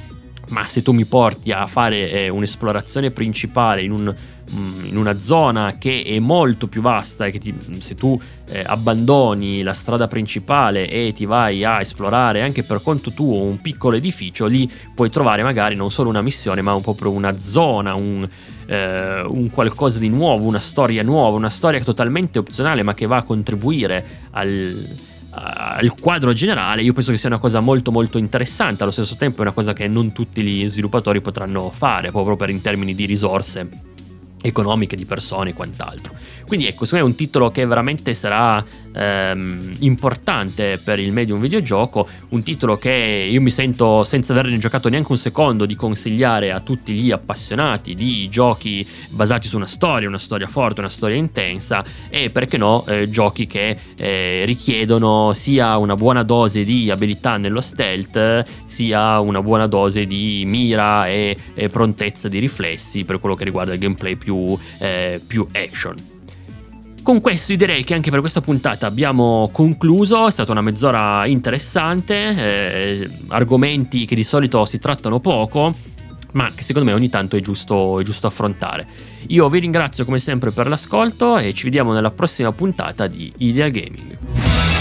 ma 0.52 0.68
se 0.68 0.82
tu 0.82 0.92
mi 0.92 1.06
porti 1.06 1.52
a 1.52 1.66
fare 1.68 2.12
eh, 2.12 2.30
un'esplorazione 2.30 3.12
principale 3.12 3.82
in, 3.82 3.92
un, 3.92 4.14
mm, 4.54 4.86
in, 4.86 4.98
una 4.98 5.18
zona 5.18 5.78
che 5.78 6.04
è 6.04 6.20
molto 6.20 6.68
più 6.68 6.82
vasta 6.82 7.26
e 7.26 7.32
che 7.32 7.40
ti, 7.40 7.54
se 7.80 7.96
tu 7.96 8.20
eh, 8.50 8.62
abbandoni 8.66 9.64
la 9.64 9.74
strada 9.74 10.08
principale 10.08 10.90
e 10.90 11.14
ti 11.14 11.26
vai 11.26 11.64
a 11.64 11.80
esplorare 11.80 12.42
anche 12.42 12.64
per 12.64 12.82
conto 12.82 13.12
tuo 13.12 13.42
un 13.42 13.62
piccolo 13.62 13.96
edificio, 13.96 14.46
lì 14.46 14.70
puoi 14.94 15.10
trovare 15.10 15.42
magari 15.42 15.76
non 15.76 15.90
solo 15.90 16.10
una 16.10 16.22
missione, 16.22 16.62
ma 16.62 16.74
un 16.74 16.82
proprio 16.82 17.12
una 17.12 17.38
zona, 17.38 17.94
un, 17.94 18.28
eh, 18.66 19.22
un 19.22 19.50
qualcosa 19.50 20.00
di 20.00 20.10
nuovo, 20.10 20.48
una 20.48 20.60
storia 20.60 21.02
nuova, 21.02 21.38
una 21.38 21.50
storia 21.50 21.82
totalmente 21.82 22.40
opzionale, 22.40 22.84
ma 22.84 22.94
che 22.94 23.06
va 23.06 23.18
a 23.18 23.24
contribuire 23.24 24.28
al 24.32 25.10
al 25.34 25.94
quadro 26.00 26.34
generale 26.34 26.82
io 26.82 26.94
penso 26.94 27.12
che 27.12 27.18
sia 27.18 27.30
una 27.30 27.38
cosa 27.38 27.60
molto 27.62 27.92
molto 27.92 28.18
interessante 28.18 28.84
allo 28.84 28.92
stesso 28.92 29.16
tempo 29.16 29.40
è 29.40 29.42
una 29.42 29.54
cosa 29.54 29.74
che 29.74 29.88
non 29.88 30.12
tutti 30.12 30.44
gli 30.44 30.68
sviluppatori 30.68 31.22
potranno 31.22 31.70
fare 31.70 32.12
proprio 32.12 32.36
per 32.36 32.50
in 32.50 32.62
termini 32.62 32.94
di 32.94 33.06
risorse 33.06 33.91
economiche 34.42 34.96
di 34.96 35.06
persone 35.06 35.52
e 35.52 35.54
quant'altro. 35.54 36.14
Quindi 36.46 36.68
ecco, 36.68 36.86
secondo 36.86 37.06
me 37.06 37.10
è 37.10 37.14
un 37.14 37.18
titolo 37.18 37.50
che 37.52 37.66
veramente 37.66 38.14
sarà 38.14 38.64
ehm, 38.94 39.76
importante 39.80 40.80
per 40.84 41.00
il 41.00 41.12
medium 41.12 41.40
videogioco, 41.40 42.08
un 42.30 42.44
titolo 42.44 42.78
che 42.78 43.28
io 43.30 43.42
mi 43.42 43.50
sento 43.50 44.04
senza 44.04 44.34
averne 44.34 44.58
giocato 44.58 44.90
neanche 44.90 45.12
un 45.12 45.18
secondo 45.18 45.66
di 45.66 45.76
consigliare 45.76 46.52
a 46.52 46.60
tutti 46.60 46.94
gli 46.94 47.12
appassionati 47.12 47.96
di 47.96 48.28
giochi 48.30 48.86
basati 49.10 49.48
su 49.48 49.58
una 49.58 49.66
storia, 49.66 50.08
una 50.08 50.18
storia 50.18 50.48
forte, 50.48 50.82
una 50.82 50.90
storia 50.90 51.16
intensa 51.16 51.84
e 52.10 52.30
perché 52.30 52.58
no 52.58 52.86
eh, 52.88 53.10
giochi 53.10 53.48
che 53.48 53.78
eh, 53.96 54.44
richiedono 54.46 55.34
sia 55.34 55.78
una 55.78 55.96
buona 55.96 56.24
dose 56.24 56.64
di 56.64 56.92
abilità 56.92 57.38
nello 57.38 57.62
stealth 57.62 58.46
sia 58.66 59.20
una 59.20 59.42
buona 59.42 59.68
dose 59.68 60.06
di 60.06 60.44
mira 60.46 61.08
e, 61.08 61.38
e 61.54 61.70
prontezza 61.70 62.28
di 62.28 62.40
riflessi 62.40 63.04
per 63.06 63.20
quello 63.20 63.36
che 63.36 63.44
riguarda 63.44 63.74
il 63.74 63.80
gameplay 63.80 64.16
più, 64.16 64.31
eh, 64.80 65.22
più 65.26 65.48
action. 65.52 65.96
Con 67.04 67.20
questo 67.20 67.56
direi 67.56 67.84
che 67.84 67.96
anche 67.96 68.12
per 68.12 68.20
questa 68.20 68.42
puntata 68.42 68.86
abbiamo 68.86 69.50
concluso, 69.52 70.28
è 70.28 70.32
stata 70.32 70.52
una 70.52 70.62
mezz'ora 70.62 71.26
interessante, 71.26 72.14
eh, 72.16 73.10
argomenti 73.30 74.06
che 74.06 74.14
di 74.14 74.24
solito 74.24 74.66
si 74.66 74.78
trattano 74.78 75.20
poco, 75.20 75.74
ma 76.34 76.52
che 76.54 76.62
secondo 76.62 76.88
me 76.88 76.96
ogni 76.96 77.10
tanto 77.10 77.38
è 77.38 77.40
giusto, 77.40 78.00
è 78.00 78.04
giusto 78.04 78.28
affrontare. 78.28 78.86
Io 79.28 79.50
vi 79.50 79.60
ringrazio 79.60 80.06
come 80.06 80.20
sempre 80.20 80.52
per 80.52 80.68
l'ascolto 80.68 81.38
e 81.38 81.54
ci 81.54 81.64
vediamo 81.64 81.92
nella 81.92 82.12
prossima 82.12 82.52
puntata 82.52 83.08
di 83.08 83.34
Idea 83.38 83.70
Gaming. 83.70 84.81